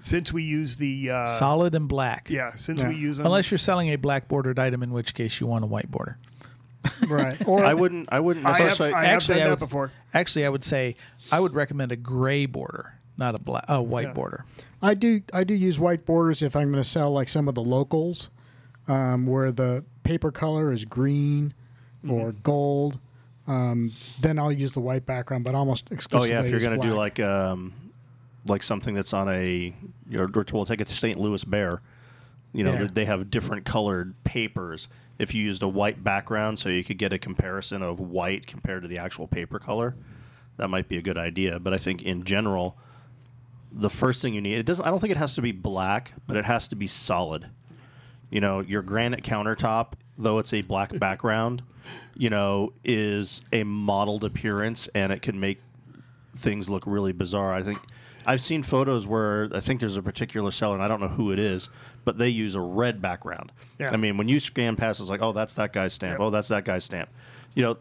[0.00, 1.10] Since we use the.
[1.10, 2.28] Uh, Solid and black.
[2.30, 2.88] yeah, since Yeah.
[2.88, 3.26] we use them.
[3.26, 6.18] Unless you're selling a black bordered item, in which case you want a white border.
[7.08, 7.36] Right.
[7.46, 9.66] Or i wouldn't i wouldn't I have, necessarily I have Actually, done I that would-
[9.68, 9.92] before.
[10.14, 10.94] Actually, I would say
[11.30, 14.12] I would recommend a gray border, not a black, a white Yeah.
[14.14, 14.44] border.
[14.82, 17.54] I do I do use white borders if I'm going to sell like some of
[17.54, 18.30] the locals,
[18.88, 21.52] um, where the paper color is green
[22.08, 22.98] or gold.
[23.46, 26.34] Um, then I'll use the white background, but almost exclusively.
[26.34, 27.74] Oh yeah, if you're gonna do like um,
[28.46, 29.74] like something that's on a,
[30.08, 31.18] you're, we'll take it to St.
[31.18, 31.82] Louis Bear.
[32.52, 32.88] You know, Yeah.
[32.92, 34.88] they have different colored papers.
[35.18, 38.82] If you used a white background, so you could get a comparison of white compared
[38.82, 39.94] to the actual paper color,
[40.56, 41.60] that might be a good idea.
[41.60, 42.76] But I think in general,
[43.72, 44.84] the first thing you need it doesn't.
[44.84, 47.46] I don't think it has to be black, but it has to be solid.
[48.30, 51.62] You know, your granite countertop, though it's a black background,
[52.16, 55.60] you know, is a mottled appearance, and it can make
[56.34, 57.52] things look really bizarre.
[57.52, 57.78] I think
[58.26, 61.32] I've seen photos where I think there's a particular seller, and I don't know who
[61.32, 61.68] it is,
[62.04, 63.52] but they use a red background.
[63.78, 63.90] Yeah.
[63.92, 66.18] I mean, when you scan past, it's like, oh, that's that guy's stamp.
[66.18, 66.20] Yep.
[66.20, 67.08] Oh, that's that guy's stamp.
[67.54, 67.76] You know,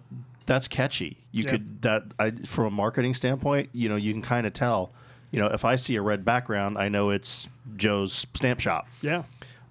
[0.45, 1.17] that's catchy.
[1.31, 1.51] You Yep.
[1.51, 4.91] could that I from a marketing standpoint, you know, you can kind of tell.
[5.31, 7.47] You know, if I see a red background, I know it's
[7.77, 8.87] Joe's stamp shop.
[9.01, 9.23] Yeah.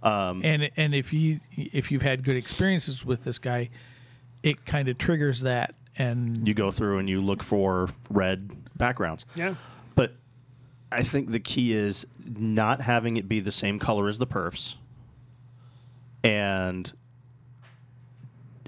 [0.05, 3.71] Um, and and if you if you've had good experiences with this guy,
[4.45, 5.75] it kind of triggers that.
[5.97, 9.27] And You go through and you look for red backgrounds.
[9.35, 9.57] Yeah.
[10.91, 14.77] I think the key is not having it be the same color as the perfs
[16.25, 16.93] and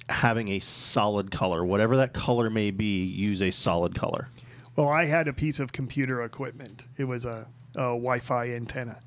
[0.09, 1.65] having a solid color.
[1.65, 4.29] Whatever that color may be, use a solid color.
[4.77, 6.85] Well, I had a piece of computer equipment.
[6.97, 9.01] It was a, a Wi-Fi antenna,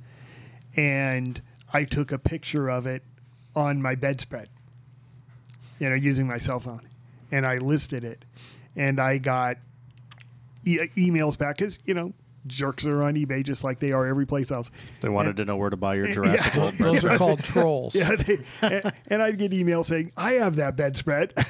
[0.75, 3.03] and I took a picture of it
[3.55, 4.49] on my bedspread.
[5.79, 6.87] You know, using my cell phone,
[7.31, 8.23] and I listed it,
[8.75, 9.57] and I got
[10.63, 12.13] e- emails back because you know
[12.47, 14.69] jerks are on eBay just like they are every place else.
[15.01, 16.59] They wanted And- to know where to buy your Jurassic Yeah.
[16.61, 17.95] World Those are called trolls.
[17.95, 21.33] Yeah, they, and, and I'd get emails saying, "I have that bedspread."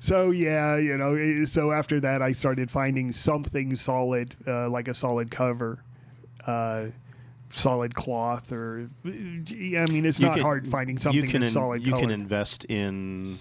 [0.00, 1.14] so yeah, you know.
[1.14, 5.82] eh, So after that, I started finding something solid, uh, like a solid cover,
[6.46, 6.86] uh,
[7.52, 9.44] solid cloth, or I mean,
[10.04, 12.02] it's You not can- hard finding something you can in- solid You color.
[12.02, 13.38] can invest in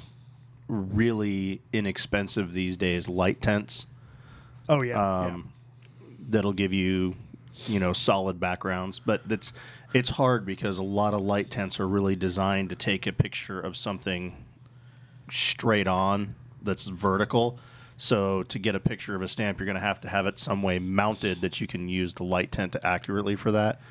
[0.68, 3.86] really inexpensive these days light tents
[4.70, 5.52] oh yeah, um,
[6.30, 7.16] that'll give you
[7.66, 9.00] you know solid backgrounds.
[9.00, 9.54] But that's
[9.94, 13.60] it's hard because a lot of light tents are really designed to take a picture
[13.60, 14.44] of something
[15.30, 17.60] straight on that's vertical.
[18.00, 20.38] So to get a picture of a stamp you're going to have to have it
[20.38, 23.82] some way mounted that you can use the light tent to accurately for that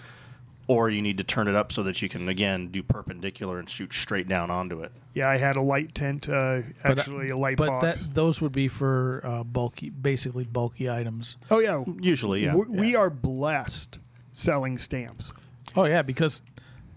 [0.68, 3.70] or you need to turn it up so that you can again do perpendicular and
[3.70, 5.24] shoot straight down onto it yeah.
[5.24, 8.06] Yeah, I had a light tent, uh, But, uh, actually a light but box.
[8.08, 11.38] that those would be for uh, bulky, basically bulky items.
[11.50, 13.98] oh yeah, usually yeah, we, we are blessed
[14.32, 15.32] selling stamps.
[15.74, 16.42] Oh yeah, because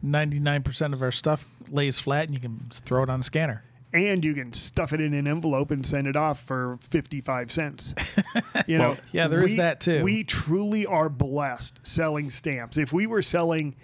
[0.02, 3.24] ninety nine percent of our stuff lays flat, and you can throw it on a
[3.24, 3.64] scanner.
[3.94, 7.94] And you can stuff it in an envelope and send it off for 55 cents.
[8.68, 10.04] You know, yeah, there is we- that too.
[10.04, 12.78] We truly are blessed selling stamps.
[12.78, 13.76] If we were selling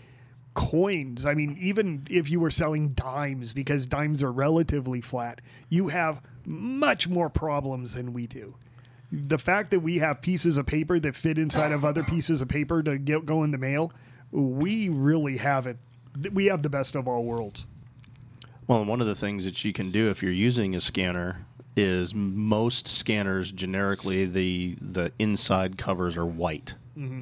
[0.54, 5.88] coins, I mean, even if you were selling dimes, because dimes are relatively flat, you
[5.88, 8.56] have much more problems than we do.
[9.12, 12.48] The fact that we have pieces of paper that fit inside of other pieces of
[12.48, 13.92] paper to get, go in the mail,
[14.32, 15.78] we really have it.
[16.32, 17.66] We have the best of all worlds.
[18.68, 22.16] Well, one of the things that you can do if you're using a scanner is
[22.16, 26.76] most scanners generically the the inside covers are white.
[26.98, 27.22] Mm-hmm.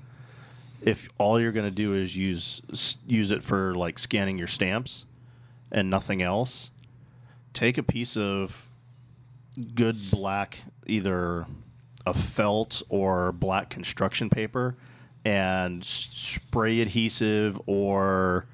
[0.82, 2.62] If all you're going to do is use
[3.06, 5.06] use it for like scanning your stamps
[5.72, 6.72] and nothing else,
[7.54, 8.70] take a piece of
[9.76, 11.46] good black either
[12.06, 14.76] a felt or black construction paper
[15.26, 18.46] and spray adhesive or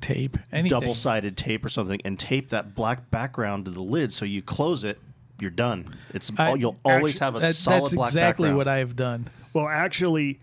[0.00, 0.70] Tape, anything.
[0.80, 4.42] double sided tape or something and tape that black background to the lid so you
[4.42, 4.98] close it,
[5.40, 5.86] you're done.
[6.14, 8.56] It's I- all, you'll always actually, have a That- solid that's black exactly background.
[8.58, 9.28] what I've done.
[9.52, 10.40] Well, actually,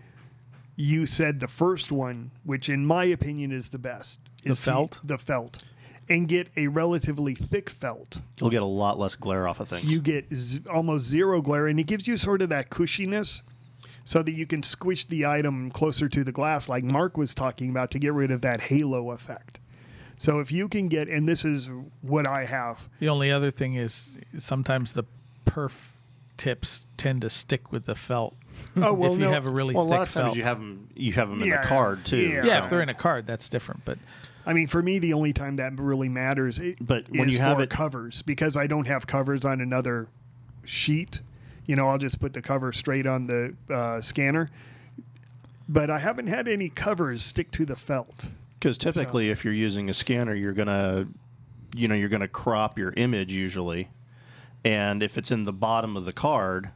[0.76, 4.18] you said the first one, which in my opinion is the best.
[4.42, 5.00] The is to- felt?
[5.02, 5.62] the felt.
[6.08, 8.20] And get a relatively thick felt.
[8.38, 9.90] You'll get a lot less glare off of things.
[9.90, 13.42] You get z- almost zero glare, and it gives you sort of that cushiness
[14.06, 17.68] so that you can squish the item closer to the glass, like Mark was talking
[17.68, 19.58] about, to get rid of that halo effect.
[20.16, 21.68] So if you can get, and this is
[22.00, 25.04] what I have, The only other thing is sometimes the
[25.44, 25.88] perf
[26.38, 28.34] tips tend to stick with the felt.
[28.78, 30.36] Oh, well, if you no- have a really well, a thick lot of times felt.
[30.38, 30.88] you have them.
[30.94, 32.16] You have them in Yeah, the card too.
[32.16, 32.44] yeah.
[32.46, 33.84] yeah, so- if they're in a card, that's different.
[33.84, 33.98] But
[34.46, 37.40] I mean, for me, the only time that really matters i- But when is you
[37.40, 40.06] have for it- covers because I don't have covers on another
[40.64, 41.20] sheet.
[41.66, 44.50] You know, I'll just put the cover straight on the uh, scanner.
[45.68, 48.28] But I haven't had any covers stick to the felt.
[48.58, 51.08] Because typically, if you're using a scanner, you're gonna,
[51.74, 53.90] you know, you're gonna crop your image usually,
[54.64, 56.70] and if it's in the bottom of the card,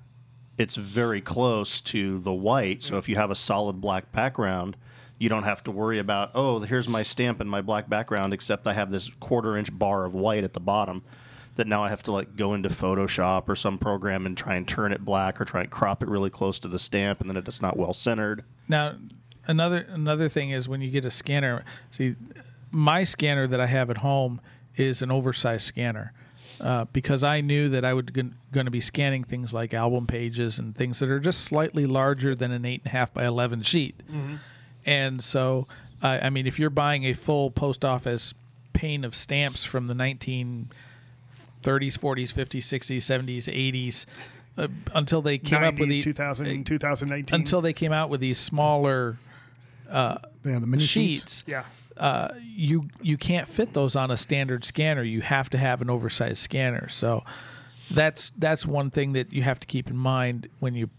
[0.58, 2.82] it's very close to the white.
[2.82, 4.76] So if you have a solid black background,
[5.18, 8.66] you don't have to worry about oh, here's my stamp and my black background, except
[8.66, 11.02] I have this quarter inch bar of white at the bottom.
[11.60, 14.66] That now I have to like go into Photoshop or some program and try and
[14.66, 17.36] turn it black or try and crop it really close to the stamp, and then
[17.36, 18.44] it's not well centered.
[18.66, 18.96] Now,
[19.46, 21.62] another another thing is when you get a scanner.
[21.90, 22.16] See,
[22.70, 24.40] my scanner that I have at home
[24.74, 26.14] is an oversized scanner
[26.62, 30.58] uh, because I knew that I would going to be scanning things like album pages
[30.58, 33.60] and things that are just slightly larger than an eight and a half by eleven
[33.60, 34.02] sheet.
[34.86, 35.68] And so,
[36.02, 38.32] uh, I mean, if you're buying a full post office
[38.72, 39.94] pane of stamps from the
[41.62, 44.06] 1930s, 40s, 50s, 60s, 70s, 80s,
[44.58, 47.34] uh, until they came up with 90s, the 2000, 2019.
[47.38, 49.18] until they came out with these smaller
[49.88, 51.42] Yeah, the mini sheets.
[51.42, 51.64] sheets, yeah.
[51.96, 55.02] uh, you you can't fit those on a standard scanner.
[55.02, 56.88] You have to have an oversized scanner.
[56.88, 57.24] So
[57.90, 60.90] that's that's one thing that you have to keep in mind when you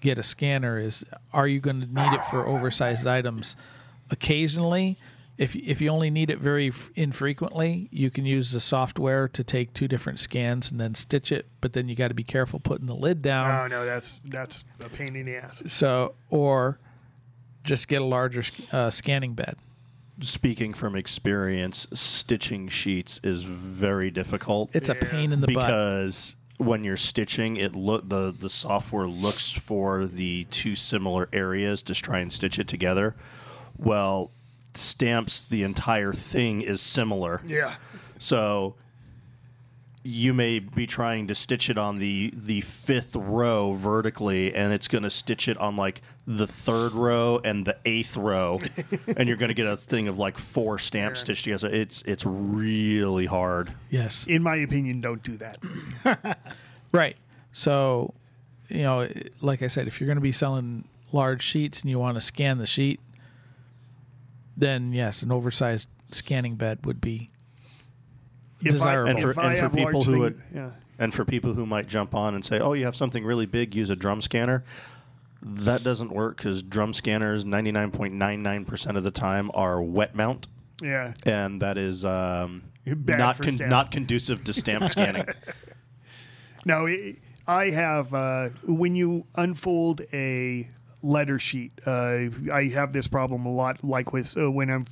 [0.00, 3.54] get a scanner is are you going to need it for oversized items
[4.10, 4.98] occasionally
[5.38, 9.42] if if you only need it very f- infrequently you can use the software to
[9.42, 12.60] take two different scans and then stitch it but then you got to be careful
[12.60, 15.62] putting the lid down Oh, no, that's that's a pain in the ass.
[15.66, 16.78] so or
[17.64, 18.42] just get a larger
[18.72, 19.56] uh, scanning bed
[20.20, 24.70] speaking from experience, stitching sheets is very difficult.
[24.74, 29.06] it's a pain in the butt because when you're stitching, it look the the software
[29.06, 33.16] looks for the two similar areas to try and stitch it together.
[33.78, 34.30] Well,
[34.74, 37.40] stamps the entire thing is similar.
[37.46, 37.74] Yeah.
[38.18, 38.74] So
[40.04, 44.88] you may be trying to stitch it on the the fifth row vertically and it's
[44.88, 48.60] going to stitch it on like the third row and the eighth row
[49.16, 52.24] and you're going to get a thing of like four stamps stitched together it's it's
[52.26, 54.26] really hard Yes.
[54.26, 55.58] In my opinion, don't do that.
[56.92, 57.16] Right.
[57.52, 58.12] So,
[58.68, 59.08] you know,
[59.40, 62.20] like I said, if you're going to be selling large sheets and you want to
[62.20, 63.00] scan the sheet,
[64.56, 67.30] then yes, an oversized scanning bed would be
[68.62, 69.08] If desirable.
[69.08, 70.70] I, And for- if and I for have people who thing- would- yeah.
[70.98, 73.74] and for people who might jump on and say oh you have something really big
[73.74, 74.62] use a drum scanner
[75.42, 80.46] that doesn't work because drum scanners 99.99% of the time are wet mount
[80.80, 81.14] Yeah.
[81.24, 85.26] and that is um, not con- not conducive to stamp scanning
[86.64, 86.86] No,
[87.48, 88.14] I have.
[88.14, 90.68] Uh, when you unfold a
[91.02, 93.82] letter sheet, uh, I have this problem a lot.
[93.84, 94.86] Like with uh, when I'm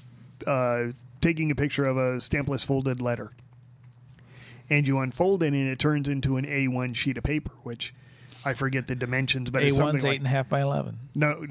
[0.47, 3.33] uh, taking a picture of a stampless folded letter,
[4.69, 7.95] and you unfold it, and it turns into an A1 sheet of paper, which
[8.45, 10.99] I forget the dimensions, but A it's something eight like and a half by eleven.
[11.15, 11.47] no.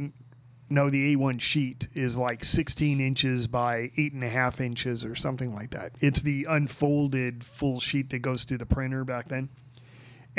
[0.72, 5.16] No, the A1 sheet is like 16 inches by eight and a half inches or
[5.16, 5.94] something like that.
[6.00, 9.50] It's the unfolded full sheet that goes through the printer back then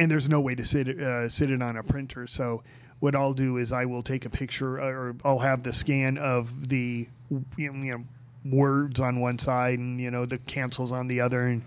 [0.01, 2.27] and there's no way to sit uh, sit it on a printer.
[2.27, 2.63] So
[3.01, 6.17] what I'll do is I will take a picture, uh, or I'll have the scan
[6.19, 7.09] of the
[7.57, 8.05] you know,
[8.45, 11.63] words on one side and you know the cancels on the other, and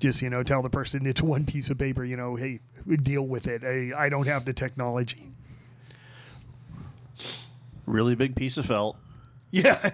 [0.00, 2.04] just you know tell the person it's one piece of paper.
[2.04, 2.60] You know, hey,
[3.02, 3.64] deal with it.
[3.64, 5.30] I, I don't have the technology.
[7.86, 8.96] really big piece of felt
[9.50, 9.90] Yeah,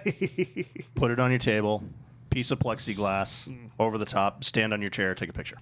[0.95, 1.83] put it on your table
[2.29, 3.67] piece of plexiglass Hmm.
[3.79, 5.57] over the top stand on your chair take a picture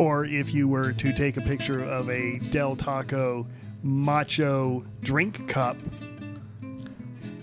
[0.00, 3.46] or if you were to take a picture of a Del Taco
[3.82, 5.76] macho drink cup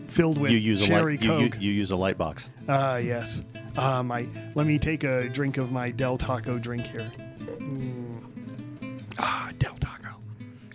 [0.08, 1.62] filled with you use a cherry light you, you, coke.
[1.62, 3.44] you use a light box Ah, yes.
[3.78, 7.10] Um, I let me take a drink of my Del Taco drink here.
[7.60, 9.00] Mm.
[9.20, 10.10] Ah, Del Taco.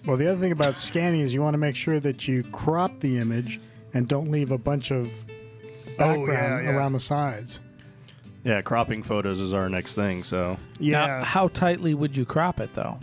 [0.06, 3.00] Well, the other thing about scanning is you want to make sure that you crop
[3.00, 3.60] the image
[3.92, 5.10] and don't leave a bunch of
[5.98, 6.76] Oh, background yeah, yeah.
[6.76, 7.58] around the sides.
[8.44, 11.06] Yeah cropping photos is our next thing so Yeah.
[11.06, 12.98] Now, how tightly would you crop it though?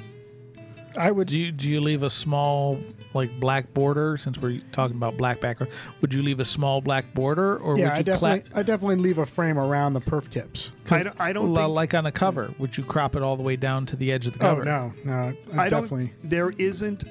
[0.97, 1.27] I would.
[1.27, 2.79] Do you do you leave a small
[3.13, 5.71] like black border since we're talking about black background?
[6.01, 8.63] Would you leave a small black border or Yeah, would I you definitely, cla- I
[8.63, 10.71] definitely leave a frame around the perf tips.
[10.89, 11.15] I don't.
[11.21, 11.73] I don't Li- think.
[11.75, 12.51] like on a cover?
[12.57, 14.65] Would you crop it all the way down to the edge of the Oh cover?
[14.65, 15.13] no, no,
[15.53, 16.07] I, I definitely.
[16.21, 16.29] don't.
[16.31, 17.03] There isn't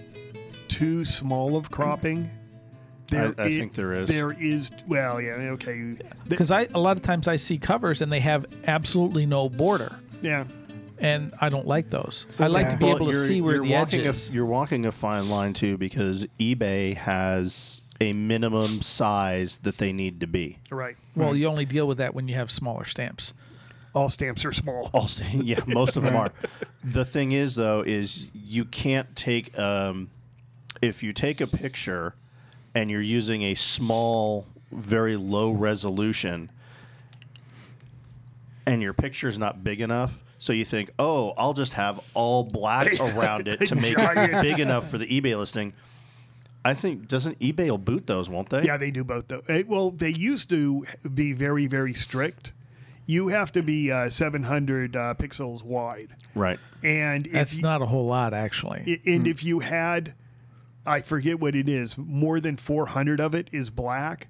[0.66, 2.28] too small of cropping.
[3.12, 4.08] I- I i- think there is.
[4.08, 4.70] There is.
[4.86, 5.32] Well, yeah.
[5.52, 5.94] Okay.
[6.28, 9.96] Because I a lot of times I see covers and they have absolutely no border,
[10.20, 10.44] Yeah.
[10.98, 12.26] and I don't like those.
[12.38, 14.28] I like to be Well, able to see where you're the edge walking is.
[14.28, 19.92] A, you're walking a fine line too because eBay has a minimum size that they
[19.92, 20.58] need to be.
[20.70, 20.96] Right.
[21.16, 23.32] well, you only deal with that when you have smaller stamps.
[23.94, 24.90] All stamps are small.
[24.92, 26.30] All st- yeah, most of them are.
[26.84, 30.10] The thing is, though, is you can't take um,
[30.80, 32.14] if you take a picture
[32.74, 36.50] and you're using a small, very low resolution,
[38.66, 40.22] and your picture's not big enough.
[40.40, 44.60] So you think, oh, I'll just have all black around it to make it big
[44.60, 45.72] enough for the eBay listing.
[46.64, 48.62] I think doesn't eBay will boot those, won't they?
[48.62, 49.42] Yeah, they do both though.
[49.66, 52.52] Well, they used to be very, very strict.
[53.06, 56.58] You have to be uh, 700 uh, pixels wide, Right.
[56.84, 59.00] and if That's you- not a whole lot, actually.
[59.06, 60.12] I- And if you had,
[60.88, 64.28] I forget what it is, more than 400 of it is black.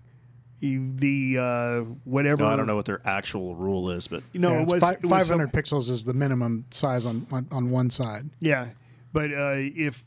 [0.61, 2.43] The uh, whatever.
[2.43, 4.81] No, I don't know what their actual rule is, but No, Yeah, it it's was
[4.83, 8.29] fi- it was 500 some- pixels is the minimum size on on, on one side.
[8.41, 8.71] Yeah,
[9.13, 10.05] but uh, if,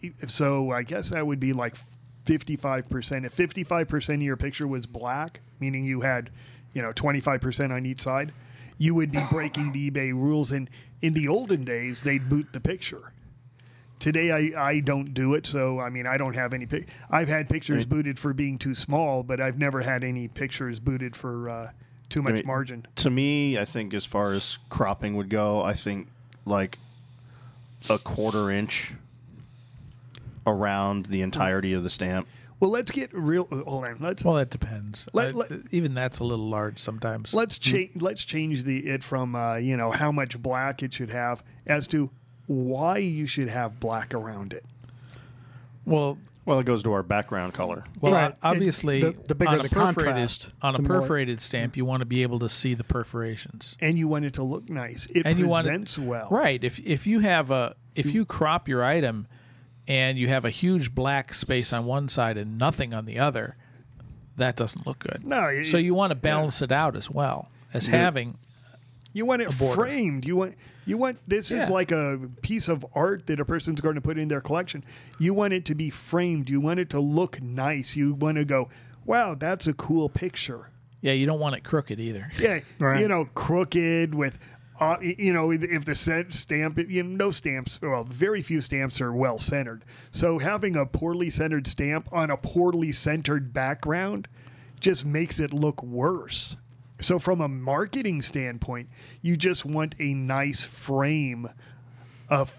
[0.00, 1.76] if so, I guess that would be like
[2.24, 3.26] 55 percent.
[3.26, 6.30] If 55 percent of your picture was black, meaning you had,
[6.72, 8.32] you know, 25 percent on each side,
[8.78, 10.50] you would be breaking the eBay rules.
[10.50, 10.70] And
[11.02, 13.12] in the olden days, they'd boot the picture.
[14.04, 16.66] Today, I, I don't do it, so I mean I don't have any.
[16.66, 17.88] Pic- I've had pictures Right.
[17.88, 21.70] booted for being too small, but I've never had any pictures booted for uh,
[22.10, 22.86] too much mean, margin.
[22.96, 26.08] to me, I think as far as cropping would go, I think
[26.44, 26.78] like
[27.88, 28.92] a quarter inch
[30.46, 32.28] around the entirety of the stamp.
[32.60, 33.46] Well, let's get real.
[33.46, 35.08] Hold on, let's well, that depends.
[35.14, 37.32] Let- I- let- even that's a little large sometimes.
[37.32, 41.08] let's change let's change the it from uh, you know how much black it should
[41.10, 42.10] have as to
[42.46, 44.64] why you should have black around it.
[45.86, 47.84] well, Well, it goes to our background color.
[48.02, 48.32] well, Right.
[48.32, 51.78] o- obviously, The- the bigger on the contrast, on a the more- perforated stamp, mm-hmm.
[51.80, 53.76] you want to be able to see the perforations.
[53.80, 55.06] And you want it to look nice.
[55.14, 56.28] It and you want presents it, well.
[56.30, 56.62] Right.
[56.62, 59.26] If if you have a if you crop your item
[59.88, 63.56] and you have a huge black space on one side and nothing on the other,
[64.36, 65.22] that doesn't look good.
[65.24, 68.36] No, it- so you want to balance it out as well as having
[69.14, 70.26] You want it framed.
[70.26, 70.54] You want
[70.84, 74.18] you want this is like a piece of art that a person's going to put
[74.18, 74.84] in their collection.
[75.18, 76.50] You want it to be framed.
[76.50, 77.96] You want it to look nice.
[77.96, 78.68] You want to go,
[79.06, 80.68] wow, that's a cool picture.
[81.00, 82.30] Yeah, you don't want it crooked either.
[82.38, 83.00] Yeah, Right.
[83.00, 84.36] you know, crooked with,
[84.80, 89.00] uh, you know, if the set stamp, you know, no stamps, well, very few stamps
[89.00, 89.84] are well centered.
[90.10, 94.28] So having a poorly centered stamp on a poorly centered background
[94.80, 96.56] just makes it look worse.
[97.00, 98.88] So from a marketing standpoint,
[99.20, 101.48] you just want a nice frame
[102.28, 102.56] of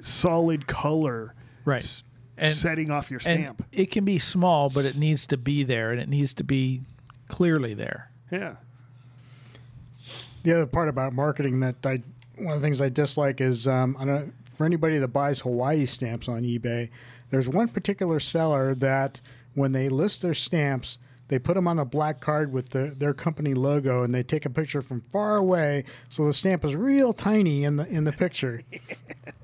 [0.00, 1.34] solid color,
[1.64, 1.80] Right.
[1.82, 2.02] s-
[2.36, 3.64] And- setting off your And stamp.
[3.72, 6.82] it can be small, but it needs to be there, and it needs to be
[7.28, 8.10] clearly there.
[8.30, 8.56] yeah.
[10.42, 12.02] The other part about marketing that I
[12.38, 15.86] one of the things I dislike is um, I don't for anybody that buys Hawaii
[15.86, 16.90] stamps on eBay.
[17.30, 19.20] There's one particular seller that
[19.54, 20.98] when they list their stamps,
[21.28, 24.46] they put them on a black card with the, their company logo, and they take
[24.46, 28.12] a picture from far away, so the stamp is real tiny in the in the
[28.12, 28.60] picture.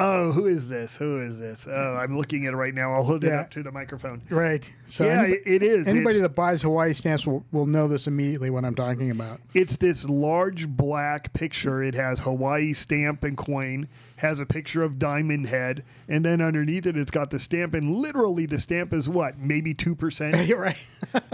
[0.00, 0.96] Oh, who is this?
[0.96, 1.66] Who is this?
[1.68, 2.92] Oh, I'm looking at it right now.
[2.92, 4.22] I'll hold it up to the microphone.
[4.30, 4.68] right.
[4.86, 5.86] So yeah, anybody, it is.
[5.88, 9.40] anybody It's- that buys Hawaii stamps will, will know this immediately what I'm talking about.
[9.54, 11.82] It's this large black picture.
[11.82, 16.86] It has Hawaii stamp and coin, has a picture of Diamond Head, and then underneath
[16.86, 17.74] it, it's got the stamp.
[17.74, 19.38] And literally, the stamp is what?
[19.38, 20.46] Maybe 2%?
[20.46, 20.76] You're right.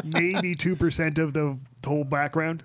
[0.02, 2.62] maybe 2% of the whole background?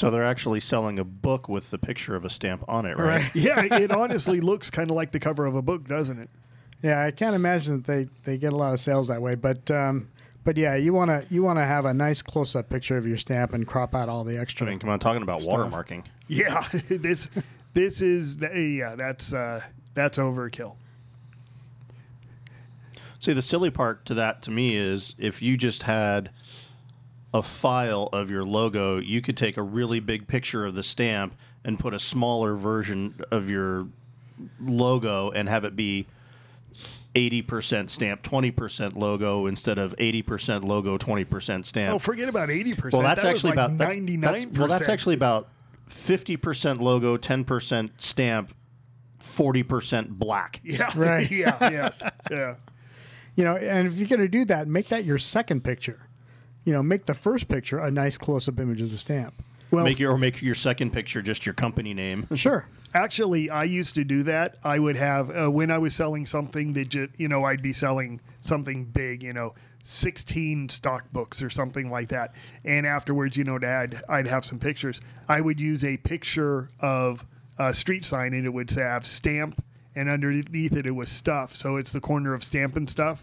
[0.00, 3.20] So they're actually selling a book with the picture of a stamp on it, right?
[3.20, 3.34] Right.
[3.34, 6.30] Yeah, it honestly looks kind of like the cover of a book, doesn't it?
[6.82, 9.34] Yeah, I can't imagine that they, they get a lot of sales that way.
[9.34, 10.08] But um,
[10.42, 13.52] but yeah, you wanna you wanna have a nice close up picture of your stamp
[13.52, 14.40] and crop out all the extra.
[14.40, 14.66] I extra.
[14.70, 15.70] mean, come on, talking about Stuff.
[15.70, 16.04] watermarking.
[16.28, 17.28] Yeah, this
[17.74, 19.60] this is yeah, that's uh,
[19.92, 20.76] that's overkill.
[23.18, 26.30] See, the silly part to that to me is if you just had
[27.32, 31.34] a file of your logo, you could take a really big picture of the stamp
[31.64, 33.86] and put a smaller version of your
[34.60, 36.06] logo and have it be
[37.14, 41.94] 80% stamp, 20% logo instead of 80% logo, 20% stamp.
[41.94, 42.92] Oh, forget about 80%.
[42.92, 44.20] well, that's That was actually like about that's, 99%.
[44.22, 45.48] that's- well, that's actually about
[45.88, 48.54] 50% logo, 10% stamp,
[49.20, 50.60] 40% black.
[50.64, 51.30] yeah, Right.
[51.30, 52.54] yeah, yes, yeah.
[53.36, 56.00] You know, and if you're gonna do that, make that your second picture.
[56.64, 59.42] You know, make the first picture a nice close up image of the stamp.
[59.70, 62.26] Well, make your or make your second picture just your company name.
[62.34, 62.66] Sure.
[62.92, 64.58] Actually, I used to do that.
[64.64, 67.72] I would have uh, when I was selling something that ju- you know I'd be
[67.72, 69.54] selling something big, you know,
[69.84, 72.34] sixteen stock books or something like that.
[72.64, 75.00] And afterwards, you know, to add, I'd have some pictures.
[75.28, 77.24] I would use a picture of
[77.58, 79.62] a street sign, and it would say have stamp,
[79.94, 81.54] and underneath it it was stuff.
[81.54, 83.22] So it's the corner of stamp and stuff,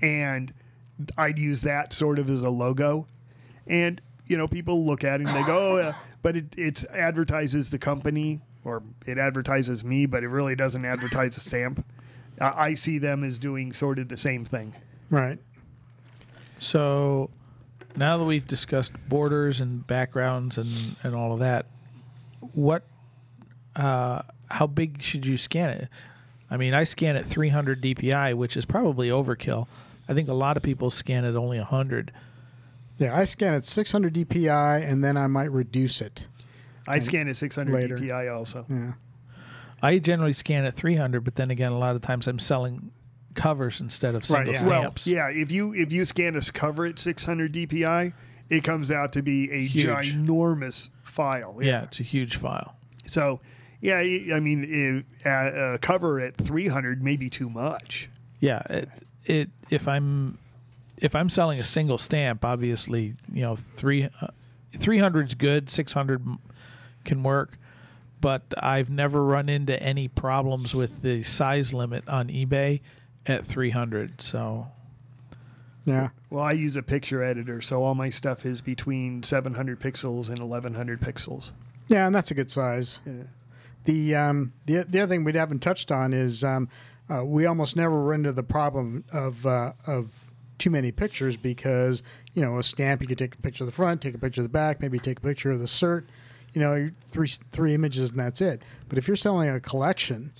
[0.00, 0.54] and
[1.16, 3.06] I'd use that sort of as a logo,
[3.66, 5.94] and you know people look at it and they go, oh, yeah.
[6.22, 11.34] but it it's advertises the company or it advertises me, but it really doesn't advertise
[11.34, 11.84] the stamp.
[12.40, 14.74] I I see them as doing sort of the same thing.
[15.10, 15.38] Right.
[16.58, 17.30] So
[17.96, 21.66] now that we've discussed borders and backgrounds and, and all of that,
[22.52, 22.84] what,
[23.74, 25.88] uh, how big should you scan it?
[26.50, 29.66] I mean, I scan at 300 DPI, which is probably overkill.
[30.08, 32.12] I think a lot of people scan at only 100.
[32.98, 36.28] Yeah, I scan at 600 DPI and then I might reduce it.
[36.88, 37.98] I scan at 600 Later.
[37.98, 38.64] DPI also.
[38.68, 38.92] Yeah.
[39.82, 42.92] I generally scan at 300, but then again, a lot of times I'm selling
[43.34, 44.64] covers instead of single yeah.
[44.64, 48.14] Well, yeah, if you if you scan a cover at 600 DPI,
[48.48, 50.14] it comes out to be a Huge.
[50.14, 51.58] ginormous file.
[51.60, 52.76] yeah, it's a huge file.
[53.04, 53.40] So,
[53.80, 58.08] yeah, I I mean, if, uh, a cover at 300 may be too much.
[58.40, 58.88] Yeah, it,
[59.26, 60.38] it if I'm
[60.98, 64.28] if I'm selling a single stamp, obviously, you know, three uh,
[64.76, 66.22] 300 is good, 600
[67.04, 67.58] can work,
[68.20, 72.80] but I've never run into any problems with the size limit on eBay
[73.26, 74.20] at 300.
[74.20, 74.68] So,
[75.84, 76.10] Yeah.
[76.30, 80.38] Well, I use a picture editor, so all my stuff is between 700 pixels and
[80.40, 81.52] 1100 pixels.
[81.88, 82.98] Yeah, and that's a good size.
[83.06, 83.24] Yeah.
[83.84, 86.68] The um, the the other thing we haven't touched on is um,
[87.10, 92.02] uh, we almost never run into the problem of uh, of too many pictures because
[92.34, 94.40] you know a stamp you could take a picture of the front, take a picture
[94.40, 96.04] of the back, maybe take a picture of the cert.
[96.52, 98.62] You know, three three images and that's it.
[98.88, 100.32] But if you're selling a collection,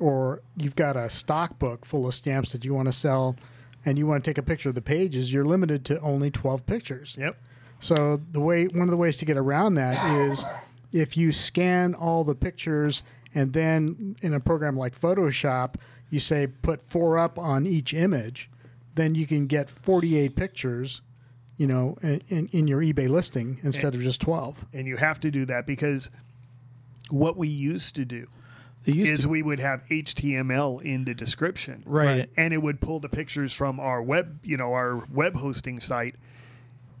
[0.00, 3.36] or you've got a stock book full of stamps that you want to sell,
[3.84, 6.66] and you want to take a picture of the pages, you're limited to only twelve
[6.66, 7.16] pictures.
[7.18, 7.36] Yep.
[7.80, 9.96] So the way one of the ways to get around that
[10.28, 10.44] is
[10.92, 13.02] if you scan all the pictures
[13.34, 15.76] and then in a program like Photoshop,
[16.12, 18.50] you say put four up on each image,
[18.94, 21.00] then you can get 48 pictures,
[21.56, 24.66] you know, in, in, in your eBay listing instead of just 12.
[24.74, 26.10] and you have to do that because
[27.08, 28.26] what we used to do
[28.84, 32.28] used is to, we would have HTML in the description, Right.
[32.36, 36.16] And it would pull the pictures from our web, you know, our web hosting site.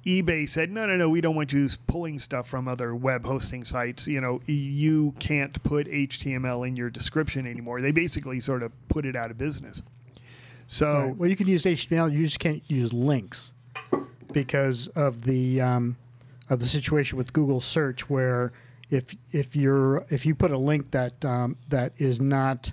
[0.04, 3.64] eBay said, no, no, no, we don't want you pulling stuff from other web hosting
[3.64, 4.06] sites.
[4.06, 7.80] You know, you can't put HTML in your description anymore.
[7.80, 9.82] They basically sort of put it out of business.
[10.66, 11.16] So, Right.
[11.16, 12.12] Well, you can use HTML.
[12.12, 13.52] You just can't use links
[14.32, 15.96] because of the um,
[16.50, 18.52] of the situation with Google search, where
[18.90, 22.72] if if you're if you put a link that um, that is not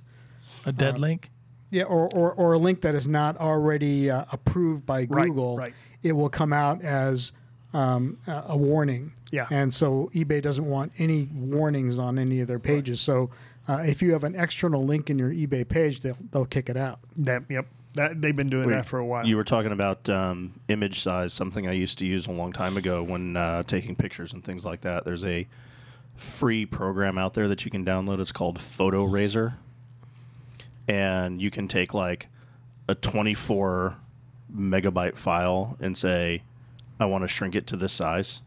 [0.65, 1.29] a dead uh, link.
[1.69, 5.57] yeah, or, or, or a link that is not already uh, approved by Right, Google,
[5.57, 5.73] right.
[6.03, 7.31] It will come out as
[7.73, 9.13] um, a a warning.
[9.31, 9.47] Yeah.
[9.51, 12.99] And so eBay doesn't want any warnings on any of their pages.
[12.99, 13.29] So
[13.67, 16.77] uh, if you have an external link in your eBay page, they'll, they'll kick it
[16.77, 16.99] out.
[17.17, 19.25] that, yep, that they've been doing Wait, that for a while.
[19.25, 22.77] You were talking about um, image size, something I used to use a long time
[22.77, 25.05] ago when uh, taking pictures and things like that.
[25.05, 25.47] There's a
[26.15, 28.19] free program out there that you can download.
[28.19, 29.55] It's called Photo Razor,
[30.87, 32.27] and you can take like
[32.87, 33.97] a 24
[34.53, 36.43] megabyte file and say,
[36.99, 38.41] "I want to shrink it to this size,"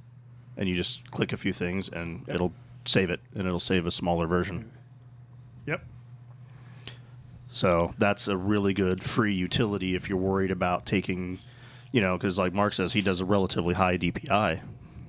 [0.57, 2.53] and you just click a few things and it'll
[2.85, 4.71] save it, and it'll save a smaller version.
[5.67, 5.85] yep.
[7.49, 11.39] So that's a really good free utility if you're worried about taking,
[11.93, 14.61] you know, because like Mark says, he does a relatively high DPI.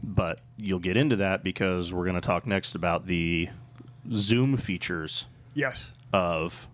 [0.04, 3.48] But you'll get into that because we're going to talk next about the
[4.12, 5.94] zoom features Yes.
[6.12, 6.68] of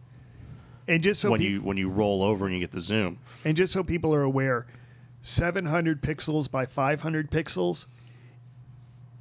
[0.90, 3.20] And just so when peop- you when you roll over and you get the zoom.
[3.46, 4.66] And just so people are aware,
[5.22, 7.86] 700 pixels by 500 pixels,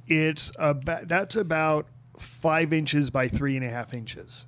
[0.07, 4.47] it's about that's about five inches by three and a half inches.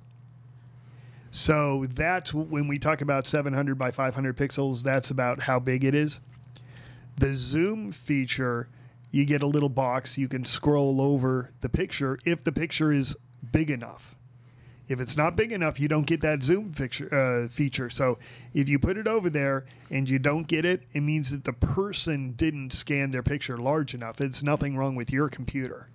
[1.30, 4.82] So that's when we talk about 700 by 500 pixels.
[4.82, 6.20] That's about how big it is.
[7.16, 8.68] The zoom feature,
[9.10, 10.18] you get a little box.
[10.18, 13.16] You can scroll over the picture if the picture is
[13.52, 14.16] big enough.
[14.88, 17.14] If it's not big enough, you don't get that zoom feature.
[17.14, 17.88] Uh, feature.
[17.88, 18.18] So
[18.52, 21.52] if you put it over there and you don't get it, it means that the
[21.52, 24.20] person didn't scan their picture large enough.
[24.20, 25.88] It's nothing wrong with your computer.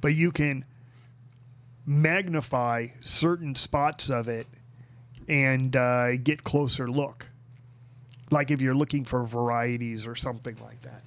[0.00, 0.64] But you can
[1.84, 4.46] magnify certain spots of it
[5.28, 7.28] and uh, get closer look.
[8.30, 11.02] Like if you're looking for varieties or something like that.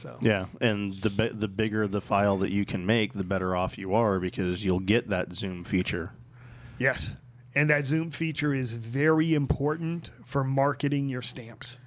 [0.00, 3.54] So Yeah, and the bi- the bigger the file that you can make, the better
[3.54, 6.12] off you are because you'll get that zoom feature.
[6.78, 7.14] Yes.
[7.54, 11.78] And that zoom feature is very important for marketing your stamps.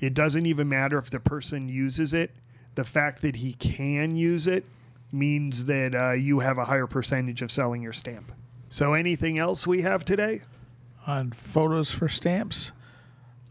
[0.00, 2.30] It doesn't even matter if the person uses it.
[2.74, 4.64] The fact that he can use it
[5.10, 8.30] means that uh, you have a higher percentage of selling your stamp.
[8.68, 10.42] So, anything else we have today?
[11.06, 12.70] on photos for stamps.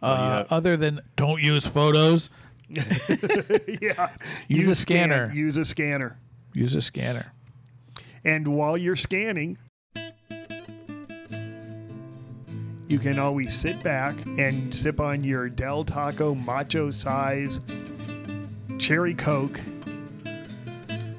[0.03, 0.55] Oh, Uh, yeah.
[0.55, 2.29] Other than don't use photos,
[2.69, 4.09] yeah.
[4.47, 5.31] Use a scan- scanner.
[5.33, 6.17] use a scanner.
[6.53, 7.33] use a scanner.
[8.23, 9.57] And while you're scanning,
[12.87, 17.61] you can always sit back and sip on your Del Taco Macho Size
[18.79, 19.59] Cherry Coke.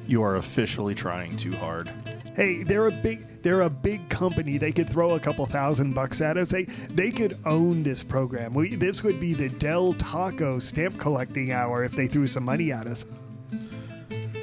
[0.07, 1.91] You are officially trying too hard.
[2.39, 4.59] Hey, they're a big they're a big company.
[4.59, 6.51] They could throw a couple thousand bucks at us.
[6.51, 8.55] They they could own this program.
[8.55, 12.71] We this would be the Del Taco stamp collecting hour if they threw some money
[12.71, 13.05] at us.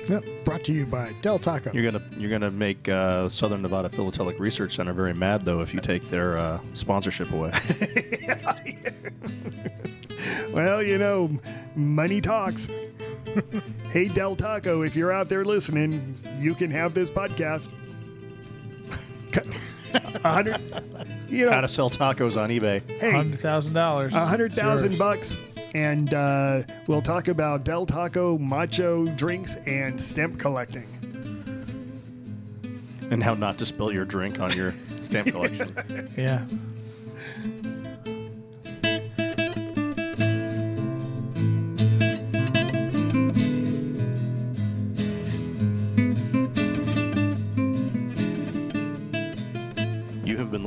[0.10, 0.26] Yep.
[0.44, 1.72] Brought to you by Del Taco.
[1.72, 5.74] You're gonna you're gonna make uh, Southern Nevada Philatelic Research Center very mad though if
[5.74, 7.54] you take their uh, sponsorship away.
[10.52, 11.38] Well, you know,
[11.76, 12.70] money talks.
[13.92, 17.70] hey, Del Taco, if you're out there listening, you can have this podcast.
[20.24, 20.60] A hundred,
[21.30, 22.82] you know, How to sell tacos on eBay?
[23.00, 24.14] hey, Hundred thousand dollars.
[24.14, 25.38] a hundred thousand bucks,
[25.74, 30.88] and uh, we'll talk about Del Taco macho drinks and stamp collecting.
[33.12, 36.12] And how not to spill your drink on your stamp collection.
[36.18, 36.44] Yeah.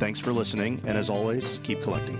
[0.00, 2.16] Thanks for listening, and as always, keep collecting.